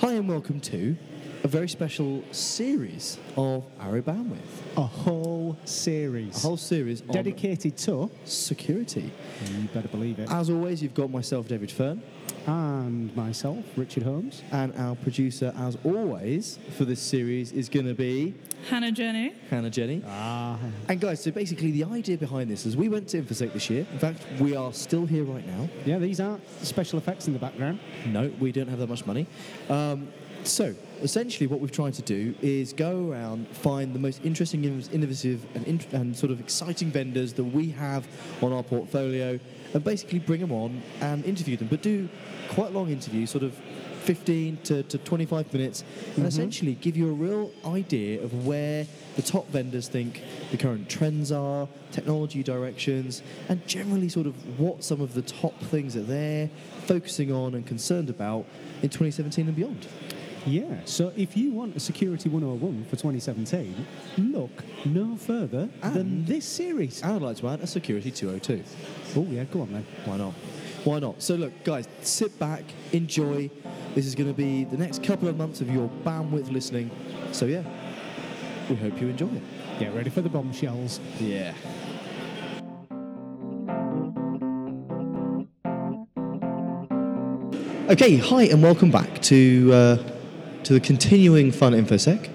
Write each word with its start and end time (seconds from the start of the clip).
Hi 0.00 0.12
and 0.12 0.28
welcome 0.28 0.60
to 0.60 0.96
a 1.42 1.48
very 1.48 1.68
special 1.68 2.22
series 2.30 3.18
of 3.36 3.64
Arrow 3.80 4.00
Bandwidth. 4.00 4.38
A 4.76 4.82
whole 4.82 5.56
series. 5.64 6.36
A 6.36 6.46
whole 6.46 6.56
series 6.56 7.00
on 7.02 7.08
dedicated 7.08 7.76
to. 7.78 8.08
security. 8.24 9.10
You 9.50 9.68
better 9.74 9.88
believe 9.88 10.20
it. 10.20 10.30
As 10.30 10.50
always, 10.50 10.82
you've 10.82 10.94
got 10.94 11.10
myself, 11.10 11.48
David 11.48 11.72
Fern, 11.72 12.00
And 12.48 13.14
myself, 13.14 13.62
Richard 13.76 14.04
Holmes. 14.04 14.42
and 14.52 14.74
our 14.76 14.96
producer, 14.96 15.52
as 15.58 15.76
always, 15.84 16.58
for 16.78 16.86
this 16.86 16.98
series 16.98 17.52
is 17.52 17.68
going 17.68 17.84
to 17.84 17.92
be 17.92 18.34
Hannah 18.70 18.90
Jenny. 18.90 19.34
Hannah 19.50 19.68
Jenny. 19.68 20.02
Ah. 20.06 20.58
And 20.88 20.98
guys, 20.98 21.22
so 21.22 21.30
basically 21.30 21.72
the 21.72 21.84
idea 21.84 22.16
behind 22.16 22.50
this 22.50 22.64
is 22.64 22.74
we 22.74 22.88
went 22.88 23.06
to 23.08 23.20
Infosec 23.20 23.52
this 23.52 23.68
year. 23.68 23.86
In 23.92 23.98
fact, 23.98 24.24
we 24.40 24.56
are 24.56 24.72
still 24.72 25.04
here 25.04 25.24
right 25.24 25.46
now. 25.46 25.68
Yeah, 25.84 25.98
these 25.98 26.20
aren't 26.20 26.42
special 26.64 26.98
effects 26.98 27.26
in 27.26 27.34
the 27.34 27.38
background. 27.38 27.80
No, 28.06 28.32
we 28.40 28.50
don't 28.50 28.68
have 28.68 28.78
that 28.78 28.88
much 28.88 29.04
money. 29.04 29.26
Um, 29.68 30.08
so, 30.48 30.74
essentially, 31.02 31.46
what 31.46 31.60
we've 31.60 31.72
tried 31.72 31.94
to 31.94 32.02
do 32.02 32.34
is 32.42 32.72
go 32.72 33.10
around, 33.10 33.48
find 33.48 33.94
the 33.94 33.98
most 33.98 34.24
interesting, 34.24 34.62
inno- 34.62 34.92
innovative, 34.92 35.44
and, 35.54 35.66
int- 35.66 35.92
and 35.92 36.16
sort 36.16 36.32
of 36.32 36.40
exciting 36.40 36.90
vendors 36.90 37.32
that 37.34 37.44
we 37.44 37.70
have 37.70 38.06
on 38.42 38.52
our 38.52 38.62
portfolio, 38.62 39.38
and 39.74 39.84
basically 39.84 40.18
bring 40.18 40.40
them 40.40 40.52
on 40.52 40.82
and 41.00 41.24
interview 41.24 41.56
them. 41.56 41.68
But 41.68 41.82
do 41.82 42.08
quite 42.50 42.72
long 42.72 42.88
interviews, 42.88 43.30
sort 43.30 43.44
of 43.44 43.54
15 44.08 44.58
to, 44.64 44.82
to 44.84 44.96
25 44.96 45.52
minutes, 45.52 45.82
and 45.82 46.16
mm-hmm. 46.16 46.24
essentially 46.24 46.74
give 46.76 46.96
you 46.96 47.10
a 47.10 47.12
real 47.12 47.50
idea 47.66 48.22
of 48.22 48.46
where 48.46 48.86
the 49.16 49.22
top 49.22 49.46
vendors 49.50 49.88
think 49.88 50.22
the 50.50 50.56
current 50.56 50.88
trends 50.88 51.30
are, 51.30 51.68
technology 51.92 52.42
directions, 52.42 53.22
and 53.50 53.66
generally 53.66 54.08
sort 54.08 54.26
of 54.26 54.58
what 54.58 54.82
some 54.82 55.00
of 55.02 55.12
the 55.12 55.22
top 55.22 55.58
things 55.64 55.92
that 55.92 56.06
they're 56.08 56.48
focusing 56.86 57.30
on 57.30 57.54
and 57.54 57.66
concerned 57.66 58.08
about 58.08 58.46
in 58.82 58.88
2017 58.88 59.46
and 59.46 59.56
beyond. 59.56 59.86
Yeah, 60.46 60.80
so 60.84 61.12
if 61.16 61.36
you 61.36 61.52
want 61.52 61.76
a 61.76 61.80
Security 61.80 62.28
101 62.28 62.84
for 62.84 62.96
2017, 62.96 63.86
look 64.16 64.50
no 64.84 65.16
further 65.16 65.68
than 65.82 66.24
this 66.24 66.44
series. 66.44 67.02
I'd 67.02 67.20
like 67.20 67.36
to 67.38 67.48
add 67.48 67.60
a 67.60 67.66
Security 67.66 68.10
202. 68.10 68.62
Oh, 69.16 69.26
yeah, 69.30 69.44
go 69.44 69.62
on 69.62 69.72
then. 69.72 69.86
Why 70.04 70.16
not? 70.16 70.32
Why 70.84 71.00
not? 71.00 71.20
So 71.22 71.34
look, 71.34 71.52
guys, 71.64 71.86
sit 72.02 72.38
back, 72.38 72.62
enjoy. 72.92 73.50
This 73.94 74.06
is 74.06 74.14
going 74.14 74.28
to 74.28 74.34
be 74.34 74.64
the 74.64 74.76
next 74.76 75.02
couple 75.02 75.28
of 75.28 75.36
months 75.36 75.60
of 75.60 75.70
your 75.70 75.90
bandwidth 76.04 76.50
listening. 76.50 76.90
So 77.32 77.46
yeah, 77.46 77.62
we 78.70 78.76
hope 78.76 79.00
you 79.00 79.08
enjoy 79.08 79.26
it. 79.26 79.42
Get 79.80 79.94
ready 79.94 80.08
for 80.08 80.22
the 80.22 80.28
bombshells. 80.28 81.00
Yeah. 81.20 81.52
Okay, 87.90 88.16
hi 88.16 88.42
and 88.44 88.62
welcome 88.62 88.90
back 88.90 89.20
to 89.22 89.72
uh, 89.72 90.17
to 90.68 90.74
the 90.74 90.80
continuing 90.80 91.50
fun 91.50 91.72
infosec, 91.72 92.28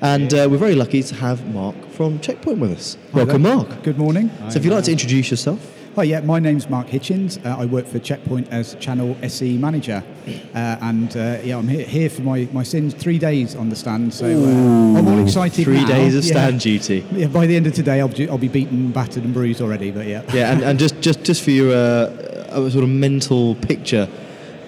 and 0.00 0.32
uh, 0.32 0.46
we're 0.48 0.56
very 0.58 0.76
lucky 0.76 1.02
to 1.02 1.12
have 1.16 1.44
Mark 1.52 1.74
from 1.90 2.20
Checkpoint 2.20 2.60
with 2.60 2.70
us. 2.70 2.96
Welcome, 3.12 3.42
Hello. 3.42 3.64
Mark. 3.64 3.82
Good 3.82 3.98
morning. 3.98 4.30
So 4.48 4.58
if 4.60 4.64
you'd 4.64 4.72
like 4.72 4.84
to 4.84 4.92
introduce 4.92 5.28
yourself. 5.28 5.76
Hi, 5.96 6.04
yeah, 6.04 6.20
my 6.20 6.38
name's 6.38 6.70
Mark 6.70 6.86
Hitchens. 6.86 7.44
Uh, 7.44 7.58
I 7.58 7.66
work 7.66 7.84
for 7.84 7.98
Checkpoint 7.98 8.46
as 8.52 8.76
Channel 8.76 9.16
SE 9.22 9.58
Manager. 9.58 10.04
Uh, 10.54 10.76
and 10.82 11.16
uh, 11.16 11.38
yeah, 11.42 11.58
I'm 11.58 11.66
here, 11.66 11.84
here 11.84 12.08
for 12.08 12.22
my, 12.22 12.48
my 12.52 12.62
sins, 12.62 12.94
three 12.94 13.18
days 13.18 13.56
on 13.56 13.70
the 13.70 13.74
stand. 13.74 14.14
So 14.14 14.26
uh, 14.26 14.96
I'm 14.96 15.08
all 15.08 15.18
excited 15.20 15.64
Three 15.64 15.80
now. 15.80 15.88
days 15.88 16.14
of 16.14 16.24
Yeah. 16.24 16.30
stand 16.30 16.60
duty. 16.60 17.04
Yeah, 17.10 17.26
by 17.26 17.48
the 17.48 17.56
end 17.56 17.66
of 17.66 17.74
today, 17.74 18.00
I'll, 18.00 18.30
I'll 18.30 18.38
be 18.38 18.46
beaten, 18.46 18.92
battered, 18.92 19.24
and 19.24 19.34
bruised 19.34 19.60
already. 19.60 19.90
But 19.90 20.06
yeah. 20.06 20.22
Yeah, 20.32 20.52
and, 20.52 20.62
and 20.62 20.78
just, 20.78 21.00
just, 21.00 21.24
just 21.24 21.42
for 21.42 21.50
your 21.50 21.74
uh, 21.74 22.70
sort 22.70 22.84
of 22.84 22.88
mental 22.88 23.56
picture, 23.56 24.08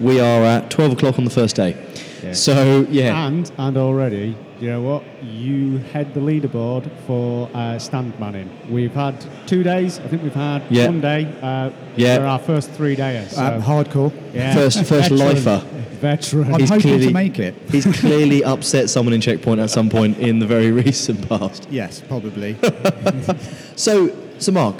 we 0.01 0.19
are 0.19 0.43
at 0.43 0.69
12 0.71 0.91
o'clock 0.91 1.17
on 1.17 1.23
the 1.23 1.31
first 1.31 1.55
day. 1.55 1.77
Yeah. 2.23 2.33
So, 2.33 2.85
yeah. 2.89 3.27
And 3.27 3.51
and 3.57 3.77
already, 3.77 4.35
you 4.59 4.67
know 4.69 4.81
what? 4.81 5.03
You 5.23 5.77
head 5.91 6.13
the 6.13 6.19
leaderboard 6.21 6.89
for 7.05 7.49
uh, 7.53 7.77
stand 7.79 8.17
manning. 8.19 8.49
We've 8.69 8.93
had 8.93 9.15
two 9.45 9.61
days. 9.63 9.99
I 9.99 10.07
think 10.07 10.23
we've 10.23 10.33
had 10.33 10.63
Yeah. 10.69 10.85
one 10.87 11.01
day. 11.01 11.27
Uh, 11.41 11.69
Yeah. 11.97 12.17
For 12.19 12.25
our 12.25 12.39
first 12.39 12.71
three 12.71 12.95
days. 12.95 13.31
So, 13.35 13.41
Uh, 13.43 13.61
hardcore. 13.61 14.11
yeah. 14.33 14.53
First- 14.53 14.79
first 14.85 15.09
Veteran. 15.09 15.19
lifer. 15.19 15.61
Veteran. 16.01 16.53
I'm 16.53 16.59
He's 16.59 16.69
hoping 16.69 16.81
clearly- 16.81 17.07
to 17.07 17.13
make 17.13 17.39
it. 17.39 17.53
He's 17.71 17.85
clearly 17.85 18.43
upset 18.43 18.89
someone 18.89 19.13
in 19.13 19.21
Checkpoint 19.21 19.59
at 19.59 19.69
some 19.69 19.89
point 19.89 20.17
in 20.17 20.39
the 20.39 20.45
very 20.47 20.71
recent 20.85 21.27
past. 21.29 21.67
Yes, 21.71 22.01
probably. 22.07 22.55
So, 23.75 24.11
so 24.37 24.51
Mark, 24.51 24.75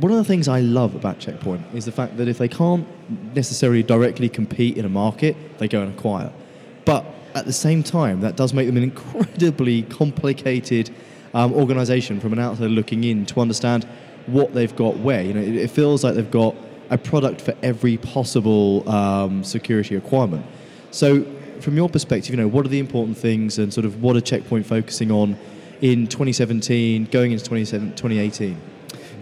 one 0.00 0.12
of 0.12 0.18
the 0.18 0.24
things 0.24 0.46
I 0.48 0.60
love 0.60 0.94
about 0.94 1.18
Checkpoint 1.18 1.62
is 1.74 1.84
the 1.84 1.92
fact 1.92 2.16
that 2.18 2.28
if 2.28 2.38
they 2.38 2.48
can't 2.48 2.86
necessarily 3.34 3.82
directly 3.82 4.28
compete 4.28 4.76
in 4.78 4.84
a 4.84 4.88
market, 4.88 5.36
they 5.58 5.66
go 5.68 5.82
and 5.82 5.92
acquire. 5.92 6.30
But 6.86 7.04
at 7.34 7.44
the 7.44 7.52
same 7.52 7.82
time, 7.82 8.22
that 8.22 8.36
does 8.36 8.54
make 8.54 8.66
them 8.66 8.78
an 8.78 8.82
incredibly 8.82 9.82
complicated 9.82 10.90
um, 11.34 11.52
organization 11.52 12.18
from 12.18 12.32
an 12.32 12.38
outsider 12.38 12.70
looking 12.70 13.04
in 13.04 13.26
to 13.26 13.40
understand 13.40 13.84
what 14.26 14.54
they've 14.54 14.74
got 14.74 14.96
where. 14.98 15.20
You 15.20 15.34
know, 15.34 15.42
it, 15.42 15.54
it 15.54 15.70
feels 15.70 16.02
like 16.02 16.14
they've 16.14 16.30
got 16.30 16.56
a 16.88 16.96
product 16.96 17.42
for 17.42 17.54
every 17.62 17.98
possible 17.98 18.88
um, 18.88 19.44
security 19.44 19.94
requirement. 19.94 20.46
So, 20.92 21.24
from 21.60 21.76
your 21.76 21.88
perspective, 21.88 22.30
you 22.30 22.36
know, 22.36 22.48
what 22.48 22.64
are 22.64 22.68
the 22.68 22.78
important 22.78 23.18
things 23.18 23.58
and 23.58 23.72
sort 23.72 23.84
of 23.84 24.02
what 24.02 24.16
are 24.16 24.20
Checkpoint 24.20 24.66
focusing 24.66 25.10
on 25.10 25.36
in 25.80 26.06
2017, 26.06 27.06
going 27.06 27.32
into 27.32 27.44
2018? 27.44 28.60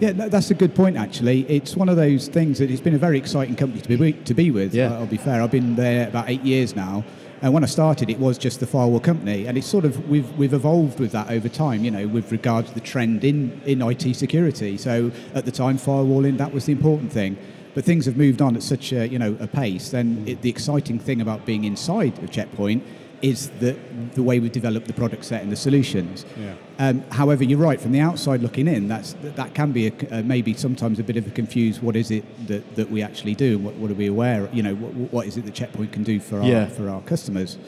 Yeah, 0.00 0.12
no, 0.12 0.28
that's 0.28 0.50
a 0.50 0.54
good 0.54 0.74
point. 0.74 0.96
Actually, 0.96 1.42
it's 1.48 1.76
one 1.76 1.88
of 1.88 1.96
those 1.96 2.28
things 2.28 2.58
that 2.58 2.70
it's 2.70 2.80
been 2.80 2.94
a 2.94 2.98
very 2.98 3.16
exciting 3.16 3.54
company 3.54 3.80
to 3.80 3.96
be 3.96 4.12
to 4.12 4.34
be 4.34 4.50
with. 4.50 4.74
Yeah. 4.74 4.92
I'll 4.92 5.06
be 5.06 5.16
fair. 5.16 5.40
I've 5.40 5.52
been 5.52 5.76
there 5.76 6.08
about 6.08 6.28
eight 6.28 6.42
years 6.42 6.74
now, 6.74 7.04
and 7.44 7.52
when 7.52 7.62
I 7.62 7.66
started, 7.66 8.08
it 8.08 8.18
was 8.18 8.38
just 8.38 8.60
the 8.60 8.66
firewall 8.66 9.00
company, 9.00 9.46
and 9.46 9.58
it's 9.58 9.66
sort 9.66 9.84
of 9.84 10.08
we've 10.08 10.30
we've 10.38 10.54
evolved 10.54 10.98
with 10.98 11.12
that 11.12 11.30
over 11.30 11.46
time. 11.46 11.84
You 11.84 11.90
know, 11.90 12.08
with 12.08 12.32
regard 12.32 12.66
to 12.68 12.72
the 12.72 12.80
trend 12.80 13.22
in 13.22 13.60
in 13.66 13.82
IT 13.82 14.16
security. 14.16 14.78
So 14.78 15.12
at 15.34 15.44
the 15.44 15.52
time, 15.52 15.76
firewalling 15.76 16.38
that 16.38 16.54
was 16.54 16.64
the 16.64 16.72
important 16.72 17.12
thing. 17.12 17.36
But 17.74 17.84
things 17.84 18.06
have 18.06 18.16
moved 18.16 18.40
on 18.40 18.56
at 18.56 18.62
such 18.62 18.92
a 18.94 19.06
you 19.06 19.18
know 19.18 19.36
a 19.40 19.46
pace. 19.46 19.90
Then 19.90 20.24
it, 20.26 20.40
the 20.40 20.48
exciting 20.48 20.98
thing 20.98 21.20
about 21.20 21.44
being 21.44 21.64
inside 21.64 22.18
of 22.22 22.30
Checkpoint 22.30 22.82
is 23.22 23.50
that 23.60 23.76
the 24.14 24.22
way 24.22 24.40
we've 24.40 24.52
developed 24.52 24.86
the 24.86 24.92
product 24.92 25.24
set 25.24 25.42
and 25.42 25.50
the 25.50 25.56
solutions. 25.56 26.24
Yeah. 26.38 26.54
Um, 26.78 27.02
however, 27.10 27.44
you're 27.44 27.58
right. 27.58 27.80
From 27.80 27.92
the 27.92 28.00
outside 28.00 28.42
looking 28.42 28.68
in, 28.68 28.88
that's 28.88 29.14
that 29.22 29.54
can 29.54 29.72
be 29.72 29.86
a, 29.88 29.92
uh, 30.10 30.22
maybe 30.22 30.54
sometimes 30.54 30.98
a 30.98 31.04
bit 31.04 31.16
of 31.16 31.26
a 31.26 31.30
confused. 31.30 31.82
What 31.82 31.96
is 31.96 32.10
it 32.10 32.24
that, 32.48 32.76
that 32.76 32.90
we 32.90 33.02
actually 33.02 33.34
do? 33.34 33.58
What, 33.58 33.74
what 33.74 33.90
are 33.90 33.94
we 33.94 34.06
aware? 34.06 34.44
of? 34.44 34.54
You 34.54 34.62
know, 34.62 34.74
what, 34.74 35.12
what 35.12 35.26
is 35.26 35.36
it 35.36 35.44
that 35.46 35.54
Checkpoint 35.54 35.92
can 35.92 36.02
do 36.02 36.20
for 36.20 36.40
our 36.40 36.46
Yeah. 36.46 36.66
for 36.66 36.88
our 36.90 37.00
customers? 37.02 37.58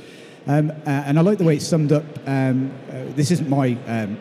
Um, 0.49 0.71
uh, 0.71 0.75
and 0.87 1.19
I 1.19 1.23
like 1.23 1.39
the 1.39 1.45
way 1.45 1.57
it's 1.57 1.67
summed 1.67 1.93
up. 1.93 2.05
Um, 2.27 2.73
uh, 2.91 3.05
this 3.17 3.31
isn't 3.31 3.49
my 3.49 3.77
um, 3.87 4.17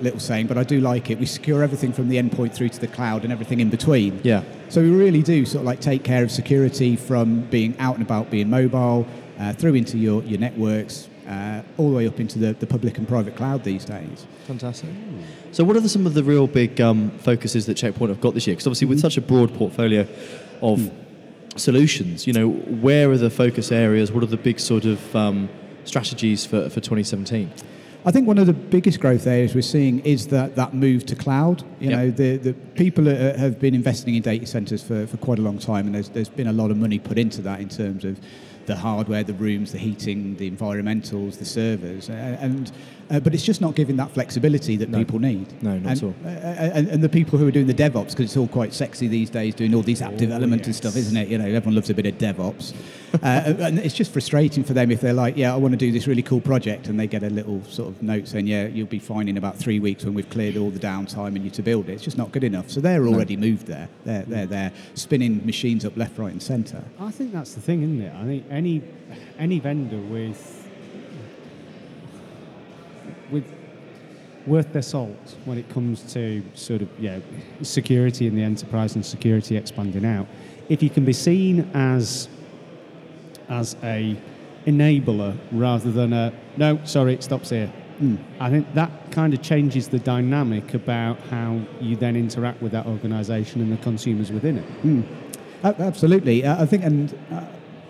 little 0.00 0.20
saying, 0.20 0.46
but 0.46 0.58
I 0.58 0.64
do 0.64 0.80
like 0.80 1.10
it. 1.10 1.18
We 1.18 1.26
secure 1.26 1.62
everything 1.62 1.92
from 1.92 2.08
the 2.08 2.16
endpoint 2.16 2.54
through 2.54 2.70
to 2.70 2.80
the 2.80 2.88
cloud 2.88 3.24
and 3.24 3.32
everything 3.32 3.60
in 3.60 3.70
between. 3.70 4.20
Yeah. 4.22 4.42
So 4.68 4.82
we 4.82 4.90
really 4.90 5.22
do 5.22 5.44
sort 5.44 5.60
of 5.60 5.66
like 5.66 5.80
take 5.80 6.04
care 6.04 6.22
of 6.22 6.30
security 6.30 6.96
from 6.96 7.42
being 7.42 7.76
out 7.78 7.96
and 7.96 8.04
about, 8.04 8.30
being 8.30 8.50
mobile, 8.50 9.06
uh, 9.38 9.52
through 9.54 9.74
into 9.74 9.98
your, 9.98 10.22
your 10.24 10.38
networks, 10.38 11.08
uh, 11.26 11.62
all 11.78 11.90
the 11.90 11.96
way 11.96 12.06
up 12.06 12.20
into 12.20 12.38
the, 12.38 12.52
the 12.54 12.66
public 12.66 12.98
and 12.98 13.08
private 13.08 13.36
cloud 13.36 13.64
these 13.64 13.84
days. 13.84 14.26
Fantastic. 14.46 14.90
So, 15.52 15.64
what 15.64 15.76
are 15.76 15.80
the, 15.80 15.88
some 15.88 16.06
of 16.06 16.14
the 16.14 16.24
real 16.24 16.46
big 16.46 16.80
um, 16.80 17.10
focuses 17.18 17.66
that 17.66 17.74
Checkpoint 17.74 18.10
have 18.10 18.20
got 18.20 18.34
this 18.34 18.46
year? 18.46 18.54
Because 18.54 18.66
obviously, 18.66 18.88
with 18.88 19.00
such 19.00 19.16
a 19.16 19.20
broad 19.20 19.54
portfolio 19.54 20.06
of 20.60 20.90
solutions, 21.56 22.26
you 22.26 22.32
know, 22.32 22.48
where 22.48 23.10
are 23.10 23.18
the 23.18 23.30
focus 23.30 23.72
areas? 23.72 24.12
What 24.12 24.22
are 24.22 24.26
the 24.26 24.36
big 24.36 24.60
sort 24.60 24.84
of 24.84 25.16
um, 25.16 25.48
strategies 25.84 26.44
for, 26.44 26.68
for 26.68 26.80
2017? 26.80 27.52
I 28.04 28.10
think 28.10 28.26
one 28.26 28.38
of 28.38 28.46
the 28.46 28.52
biggest 28.54 28.98
growth 29.00 29.26
areas 29.26 29.54
we're 29.54 29.60
seeing 29.62 30.00
is 30.00 30.28
that, 30.28 30.56
that 30.56 30.72
move 30.72 31.04
to 31.06 31.16
cloud. 31.16 31.62
You 31.80 31.90
Yep. 31.90 31.98
know, 31.98 32.10
the, 32.10 32.36
the 32.38 32.52
people 32.54 33.08
uh, 33.08 33.36
have 33.36 33.60
been 33.60 33.74
investing 33.74 34.14
in 34.14 34.22
data 34.22 34.46
centers 34.46 34.82
for, 34.82 35.06
for 35.06 35.16
quite 35.18 35.38
a 35.38 35.42
long 35.42 35.58
time, 35.58 35.86
and 35.86 35.94
there's, 35.94 36.08
there's 36.08 36.28
been 36.30 36.46
a 36.46 36.52
lot 36.52 36.70
of 36.70 36.78
money 36.78 36.98
put 36.98 37.18
into 37.18 37.42
that 37.42 37.60
in 37.60 37.68
terms 37.68 38.04
of 38.04 38.18
the 38.66 38.76
hardware, 38.76 39.22
the 39.24 39.34
rooms, 39.34 39.72
the 39.72 39.78
heating, 39.78 40.36
the 40.36 40.50
environmentals, 40.50 41.38
the 41.38 41.44
servers, 41.44 42.08
uh, 42.08 42.12
and 42.40 42.70
uh, 43.10 43.18
but 43.18 43.34
it's 43.34 43.42
just 43.44 43.60
not 43.60 43.74
giving 43.74 43.96
that 43.96 44.08
flexibility 44.12 44.76
that 44.76 44.88
No. 44.88 44.98
people 44.98 45.18
need. 45.18 45.46
No, 45.62 45.70
not 45.70 45.76
and, 45.78 45.86
at 45.88 46.02
all. 46.04 46.14
uh, 46.24 46.28
and, 46.28 46.86
and 46.88 47.02
the 47.02 47.08
people 47.08 47.38
who 47.38 47.48
are 47.48 47.50
doing 47.50 47.66
the 47.66 47.74
DevOps, 47.74 48.10
because 48.10 48.26
it's 48.26 48.36
all 48.36 48.46
quite 48.46 48.72
sexy 48.72 49.08
these 49.08 49.28
days, 49.28 49.54
doing 49.56 49.74
all 49.74 49.82
these 49.82 50.00
app 50.00 50.16
development 50.16 50.64
and 50.66 50.74
stuff, 50.76 50.94
isn't 50.96 51.16
it? 51.16 51.26
You 51.28 51.38
know, 51.38 51.46
everyone 51.46 51.74
loves 51.74 51.90
a 51.90 51.94
bit 51.94 52.06
of 52.06 52.16
DevOps. 52.18 52.72
uh, 53.22 53.54
and 53.58 53.78
it's 53.78 53.94
just 53.94 54.12
frustrating 54.12 54.62
for 54.62 54.72
them 54.72 54.90
if 54.90 55.00
they're 55.00 55.12
like, 55.12 55.36
yeah, 55.36 55.52
I 55.52 55.56
want 55.56 55.72
to 55.72 55.78
do 55.78 55.90
this 55.90 56.06
really 56.06 56.22
cool 56.22 56.40
project, 56.40 56.86
and 56.86 56.98
they 56.98 57.06
get 57.06 57.22
a 57.22 57.30
little 57.30 57.62
sort 57.64 57.88
of 57.88 58.02
note 58.02 58.28
saying, 58.28 58.46
yeah, 58.46 58.66
you'll 58.66 58.86
be 58.86 58.98
fine 58.98 59.28
in 59.28 59.36
about 59.36 59.56
three 59.56 59.80
weeks 59.80 60.04
when 60.04 60.14
we've 60.14 60.30
cleared 60.30 60.56
all 60.56 60.70
the 60.70 60.78
downtime 60.78 61.34
and 61.34 61.44
you 61.44 61.50
to 61.50 61.62
build 61.62 61.88
it. 61.88 61.94
It's 61.94 62.04
just 62.04 62.18
not 62.18 62.30
good 62.30 62.44
enough. 62.44 62.70
So 62.70 62.80
they're 62.80 63.06
already 63.06 63.36
moved 63.36 63.66
there. 63.66 63.88
They're, 64.04 64.22
they're 64.22 64.46
there, 64.46 64.72
spinning 64.94 65.44
machines 65.44 65.84
up 65.84 65.96
left, 65.96 66.18
right, 66.18 66.32
and 66.32 66.42
centre. 66.42 66.84
I 67.00 67.10
think 67.10 67.32
that's 67.32 67.54
the 67.54 67.60
thing, 67.60 67.82
isn't 67.82 68.00
it? 68.00 68.14
I 68.14 68.24
think 68.24 68.44
any 68.50 68.82
any 69.38 69.58
vendor 69.58 69.98
with 69.98 70.68
with 73.30 73.44
worth 74.46 74.72
their 74.72 74.82
salt 74.82 75.36
when 75.44 75.58
it 75.58 75.68
comes 75.68 76.12
to 76.12 76.42
sort 76.54 76.82
of 76.82 76.88
yeah 76.98 77.18
security 77.62 78.26
in 78.26 78.34
the 78.34 78.42
enterprise 78.42 78.94
and 78.94 79.04
security 79.04 79.56
expanding 79.56 80.04
out. 80.04 80.26
If 80.68 80.82
you 80.82 80.90
can 80.90 81.04
be 81.04 81.12
seen 81.12 81.70
as 81.74 82.28
as 83.50 83.76
a 83.82 84.16
enabler 84.66 85.36
rather 85.52 85.90
than 85.90 86.12
a 86.12 86.32
no, 86.56 86.78
sorry, 86.84 87.14
it 87.14 87.22
stops 87.22 87.50
here. 87.50 87.70
I 88.38 88.48
think 88.48 88.72
that 88.72 88.90
kind 89.10 89.34
of 89.34 89.42
changes 89.42 89.88
the 89.88 89.98
dynamic 89.98 90.72
about 90.72 91.20
how 91.28 91.60
you 91.82 91.96
then 91.96 92.16
interact 92.16 92.62
with 92.62 92.72
that 92.72 92.86
organisation 92.86 93.60
and 93.60 93.70
the 93.70 93.76
consumers 93.76 94.32
within 94.32 94.56
it. 94.56 95.04
A- 95.62 95.82
Absolutely. 95.82 96.42
Uh, 96.42 96.62
I 96.62 96.64
think, 96.64 96.82
and 96.82 97.14
uh, 97.30 97.44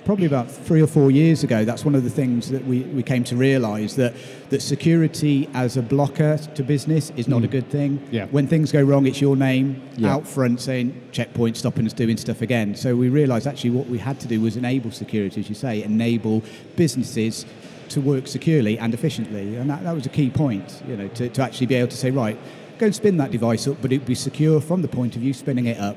probably 0.05 0.27
about 0.27 0.51
three 0.51 0.83
or 0.83 0.87
four 0.87 1.11
years 1.11 1.45
ago, 1.45 1.65
that's 1.65 1.85
one 1.85 1.95
of 1.95 2.05
the 2.05 2.11
things 2.11 2.51
that 2.51 2.65
we, 2.65 2.81
we 2.81 3.03
came 3.03 3.23
to 3.25 3.37
realise 3.37 3.95
that, 3.95 4.15
that 4.51 4.63
security 4.63 5.49
as 5.55 5.77
a 5.77 5.83
blocker 5.83 6.39
to 6.39 6.63
business 6.63 7.11
is 7.17 7.29
not 7.29 7.45
a 7.45 7.49
mm. 7.49 7.51
good 7.51 7.69
thing. 7.71 8.07
Yeah. 8.11 8.27
When 8.27 8.47
things 8.47 8.73
go 8.73 8.83
wrong, 8.83 9.07
it's 9.07 9.21
your 9.21 9.37
name 9.37 9.83
Yeah. 9.97 10.15
out 10.15 10.27
front 10.27 10.61
saying 10.61 11.01
checkpoint, 11.13 11.57
stopping 11.57 11.87
us 11.87 11.93
doing 11.93 12.17
stuff 12.17 12.43
again. 12.43 12.75
So 12.75 12.97
we 12.97 13.09
realised 13.09 13.47
actually 13.47 13.71
what 13.71 13.89
we 13.89 13.99
had 13.99 14.19
to 14.21 14.29
do 14.29 14.41
was 14.41 14.57
enable 14.57 14.91
security, 14.91 15.41
as 15.41 15.49
you 15.49 15.55
say, 15.55 15.83
enable 15.83 16.43
businesses 16.77 17.45
to 17.91 18.01
work 18.01 18.27
securely 18.27 18.79
and 18.79 18.95
efficiently. 18.95 19.57
And 19.57 19.69
that, 19.69 19.83
that 19.83 19.95
was 19.95 20.07
a 20.07 20.11
key 20.11 20.31
point, 20.31 20.83
you 20.89 20.97
know, 20.97 21.09
to, 21.09 21.29
to 21.29 21.43
actually 21.43 21.67
be 21.67 21.75
able 21.75 21.89
to 21.89 21.97
say, 21.97 22.11
right, 22.11 22.39
go 22.79 22.87
and 22.87 22.95
spin 22.95 23.17
that 23.19 23.31
device 23.31 23.67
up, 23.69 23.77
but 23.83 23.93
it'd 23.93 24.07
be 24.07 24.15
secure 24.15 24.61
from 24.61 24.83
the 24.83 24.89
point 24.89 25.15
of 25.17 25.23
view 25.23 25.35
spinning 25.35 25.67
it 25.67 25.79
up 25.79 25.97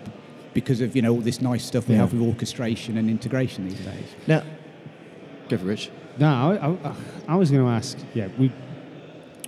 because 0.53 0.81
of, 0.81 0.95
you 0.95 1.01
know, 1.01 1.11
all 1.13 1.21
this 1.21 1.41
nice 1.41 1.65
stuff 1.65 1.87
we 1.87 1.95
Yeah. 1.95 2.01
have 2.01 2.13
with 2.13 2.21
orchestration 2.21 2.97
and 2.97 3.09
integration 3.09 3.67
these 3.67 3.79
days. 3.79 4.07
Now, 4.27 4.43
go 5.49 5.57
for 5.57 5.65
Rich. 5.65 5.89
No, 6.19 6.27
I, 6.27 6.89
I, 6.89 6.95
I 7.29 7.35
was 7.35 7.49
going 7.51 7.63
to 7.63 7.69
ask. 7.69 7.97
Yeah, 8.13 8.27
we 8.37 8.51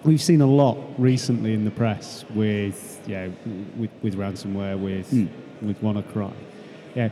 we've 0.04 0.22
seen 0.22 0.42
a 0.42 0.46
lot 0.48 0.78
recently 1.00 1.54
in 1.54 1.66
the 1.66 1.72
press 1.72 2.26
with 2.36 3.02
yeah 3.08 3.28
with, 3.78 3.90
with 4.02 4.16
ransomware 4.16 4.78
with 4.80 5.12
Mm. 5.12 5.30
with 5.62 5.82
WannaCry. 5.82 6.34
Yeah, 6.96 7.10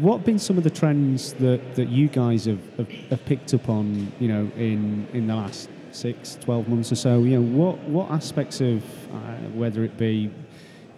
what 0.00 0.18
have 0.18 0.26
been 0.26 0.38
some 0.38 0.56
of 0.58 0.64
the 0.64 0.70
trends 0.70 1.32
that, 1.34 1.74
that 1.74 1.88
you 1.88 2.08
guys 2.08 2.44
have, 2.44 2.60
have, 2.76 2.88
have 3.10 3.24
picked 3.24 3.52
up 3.54 3.68
on? 3.68 4.12
You 4.20 4.28
know, 4.28 4.50
in 4.56 5.08
in 5.12 5.26
the 5.26 5.34
last 5.34 5.68
six, 5.90 6.38
12 6.40 6.68
months 6.68 6.90
or 6.92 6.96
so. 6.96 7.22
You 7.24 7.40
know, 7.40 7.58
what 7.58 7.78
what 7.88 8.10
aspects 8.12 8.60
of 8.60 8.82
uh, 9.12 9.16
whether 9.54 9.82
it 9.84 9.98
be 9.98 10.30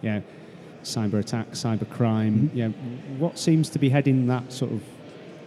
yeah 0.01 0.21
cyber 0.85 1.19
attack, 1.19 1.51
cyber 1.51 1.89
crime. 1.89 2.49
Yeah, 2.53 2.69
what 3.17 3.37
seems 3.37 3.69
to 3.71 3.79
be 3.79 3.89
heading 3.89 4.27
that 4.27 4.51
sort 4.51 4.71
of 4.71 4.81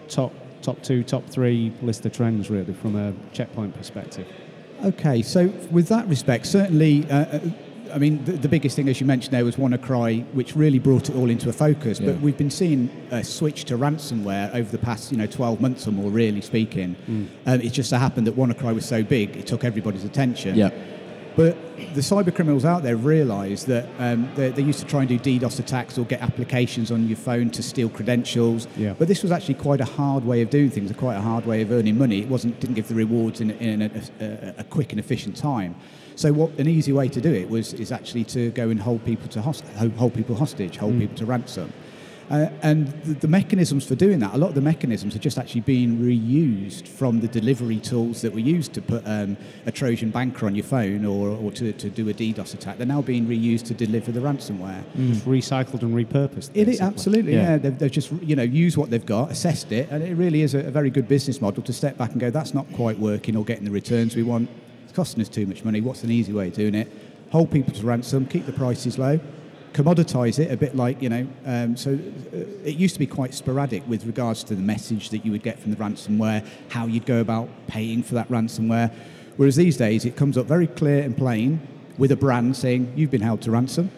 top 0.08 0.32
top 0.62 0.82
two, 0.82 1.02
top 1.02 1.26
three 1.26 1.72
list 1.82 2.04
of 2.06 2.12
trends 2.12 2.50
really 2.50 2.74
from 2.74 2.96
a 2.96 3.14
checkpoint 3.32 3.74
perspective. 3.74 4.26
Okay, 4.84 5.22
so 5.22 5.48
with 5.70 5.88
that 5.88 6.06
respect, 6.06 6.46
certainly, 6.46 7.08
uh, 7.10 7.16
uh, 7.16 7.40
I 7.92 7.98
mean, 7.98 8.24
the, 8.24 8.32
the 8.32 8.48
biggest 8.48 8.76
thing, 8.76 8.88
as 8.88 9.00
you 9.00 9.06
mentioned 9.06 9.34
there, 9.34 9.44
was 9.44 9.56
WannaCry, 9.56 10.24
which 10.34 10.54
really 10.54 10.78
brought 10.78 11.08
it 11.08 11.16
all 11.16 11.30
into 11.30 11.48
a 11.48 11.52
focus. 11.52 11.98
Yeah. 11.98 12.12
But 12.12 12.20
we've 12.20 12.36
been 12.36 12.50
seeing 12.50 12.90
a 13.10 13.24
switch 13.24 13.64
to 13.66 13.78
ransomware 13.78 14.54
over 14.54 14.70
the 14.70 14.78
past, 14.78 15.10
you 15.10 15.18
know, 15.18 15.26
12 15.26 15.60
months 15.60 15.88
or 15.88 15.92
more, 15.92 16.10
really 16.10 16.40
speaking. 16.40 16.94
Um, 17.46 17.60
it 17.60 17.70
just 17.70 17.90
so 17.90 17.96
happened 17.96 18.26
that 18.28 18.36
WannaCry 18.36 18.74
was 18.74 18.86
so 18.86 19.02
big, 19.02 19.36
it 19.36 19.46
took 19.46 19.64
everybody's 19.64 20.04
attention. 20.04 20.54
Yeah. 20.54 20.70
But 21.38 21.56
the 21.94 22.00
cyber 22.00 22.34
criminals 22.34 22.64
out 22.64 22.82
there 22.82 22.96
realise 22.96 23.62
that 23.66 23.86
um, 24.00 24.28
they, 24.34 24.48
they 24.50 24.62
used 24.62 24.80
to 24.80 24.84
try 24.84 25.04
and 25.04 25.08
do 25.08 25.20
DDoS 25.20 25.60
attacks 25.60 25.96
or 25.96 26.04
get 26.04 26.20
applications 26.20 26.90
on 26.90 27.06
your 27.06 27.16
phone 27.16 27.48
to 27.50 27.62
steal 27.62 27.88
credentials. 27.88 28.66
Yeah. 28.76 28.94
But 28.98 29.06
this 29.06 29.22
was 29.22 29.30
actually 29.30 29.54
quite 29.54 29.80
a 29.80 29.84
hard 29.84 30.24
way 30.24 30.42
of 30.42 30.50
doing 30.50 30.68
things, 30.68 30.90
quite 30.96 31.14
a 31.14 31.20
hard 31.20 31.46
way 31.46 31.62
of 31.62 31.70
earning 31.70 31.96
money. 31.96 32.18
It 32.22 32.28
wasn't 32.28 32.58
didn't 32.58 32.74
give 32.74 32.88
the 32.88 32.96
rewards 32.96 33.40
in, 33.40 33.52
in 33.52 33.82
a, 33.82 33.90
a, 34.20 34.54
a 34.58 34.64
quick 34.64 34.90
and 34.90 34.98
efficient 34.98 35.36
time. 35.36 35.76
So 36.16 36.32
what 36.32 36.50
an 36.58 36.66
easy 36.66 36.92
way 36.92 37.06
to 37.06 37.20
do 37.20 37.32
it 37.32 37.48
was 37.48 37.72
is 37.72 37.92
actually 37.92 38.24
to 38.24 38.50
go 38.50 38.70
and 38.70 38.80
hold 38.80 39.04
people 39.04 39.28
to 39.28 39.40
host, 39.40 39.64
hold 39.76 39.92
hold 39.92 40.14
people 40.14 40.34
hostage, 40.34 40.76
hold 40.76 40.98
people 40.98 41.16
to 41.18 41.24
ransom. 41.24 41.72
Uh, 42.30 42.50
and 42.62 42.88
the, 43.04 43.14
the 43.14 43.28
mechanisms 43.28 43.86
for 43.86 43.94
doing 43.94 44.18
that, 44.18 44.34
a 44.34 44.36
lot 44.38 44.48
of 44.48 44.54
the 44.54 44.60
mechanisms 44.60 45.16
are 45.16 45.18
just 45.18 45.38
actually 45.38 45.62
being 45.62 45.96
reused 45.98 46.86
from 46.86 47.20
the 47.20 47.28
delivery 47.28 47.78
tools 47.78 48.20
that 48.20 48.32
were 48.32 48.38
used 48.38 48.74
to 48.74 48.82
put 48.82 49.02
um, 49.06 49.36
a 49.64 49.72
Trojan 49.72 50.10
banker 50.10 50.44
on 50.46 50.54
your 50.54 50.64
phone 50.64 51.04
or, 51.06 51.28
or 51.30 51.50
to, 51.52 51.72
to 51.72 51.88
do 51.88 52.08
a 52.10 52.12
DDoS 52.12 52.52
attack. 52.54 52.76
They're 52.76 52.86
now 52.86 53.00
being 53.00 53.26
reused 53.26 53.64
to 53.66 53.74
deliver 53.74 54.12
the 54.12 54.20
ransomware. 54.20 54.82
Just 54.96 55.24
recycled 55.24 55.82
and 55.82 55.94
repurposed. 55.94 56.50
It 56.54 56.68
is 56.68 56.80
absolutely, 56.82 57.32
Yeah. 57.34 57.52
yeah. 57.52 57.58
They've, 57.58 57.78
they've 57.78 57.90
just 57.90 58.12
you 58.22 58.36
know 58.36 58.42
used 58.42 58.76
what 58.76 58.90
they've 58.90 59.06
got, 59.06 59.30
assessed 59.30 59.72
it, 59.72 59.88
and 59.90 60.02
it 60.02 60.14
really 60.14 60.42
is 60.42 60.54
a, 60.54 60.60
a 60.66 60.70
very 60.70 60.90
good 60.90 61.08
business 61.08 61.40
model 61.40 61.62
to 61.62 61.72
step 61.72 61.96
back 61.96 62.10
and 62.12 62.20
go, 62.20 62.30
that's 62.30 62.52
not 62.52 62.70
quite 62.74 62.98
working 62.98 63.36
or 63.36 63.44
getting 63.44 63.64
the 63.64 63.70
returns 63.70 64.14
we 64.14 64.22
want. 64.22 64.50
It's 64.84 64.92
costing 64.92 65.22
us 65.22 65.28
too 65.30 65.46
much 65.46 65.64
money. 65.64 65.80
What's 65.80 66.04
an 66.04 66.10
easy 66.10 66.32
way 66.32 66.48
of 66.48 66.54
doing 66.54 66.74
it? 66.74 66.92
Hold 67.30 67.50
people 67.50 67.72
to 67.74 67.86
ransom, 67.86 68.26
keep 68.26 68.46
the 68.46 68.52
prices 68.52 68.98
low, 68.98 69.18
commoditize 69.78 70.40
it 70.40 70.50
a 70.50 70.56
bit 70.56 70.74
like 70.74 71.00
you 71.00 71.08
know. 71.08 71.26
Um, 71.46 71.76
so 71.76 71.92
uh, 71.92 72.36
it 72.64 72.74
used 72.74 72.94
to 72.96 72.98
be 72.98 73.06
quite 73.06 73.32
sporadic 73.32 73.86
with 73.86 74.04
regards 74.06 74.42
to 74.44 74.56
the 74.56 74.62
message 74.62 75.10
that 75.10 75.24
you 75.24 75.30
would 75.30 75.44
get 75.44 75.60
from 75.60 75.70
the 75.70 75.76
ransomware, 75.76 76.44
how 76.68 76.86
you'd 76.86 77.06
go 77.06 77.20
about 77.20 77.48
paying 77.68 78.02
for 78.02 78.14
that 78.14 78.28
ransomware. 78.28 78.92
Whereas 79.36 79.54
these 79.54 79.76
days 79.76 80.04
it 80.04 80.16
comes 80.16 80.36
up 80.36 80.46
very 80.46 80.66
clear 80.66 81.04
and 81.04 81.16
plain 81.16 81.60
with 81.96 82.10
a 82.10 82.16
brand 82.16 82.56
saying 82.56 82.92
you've 82.96 83.12
been 83.12 83.20
held 83.20 83.40
to 83.42 83.52
ransom. 83.52 83.92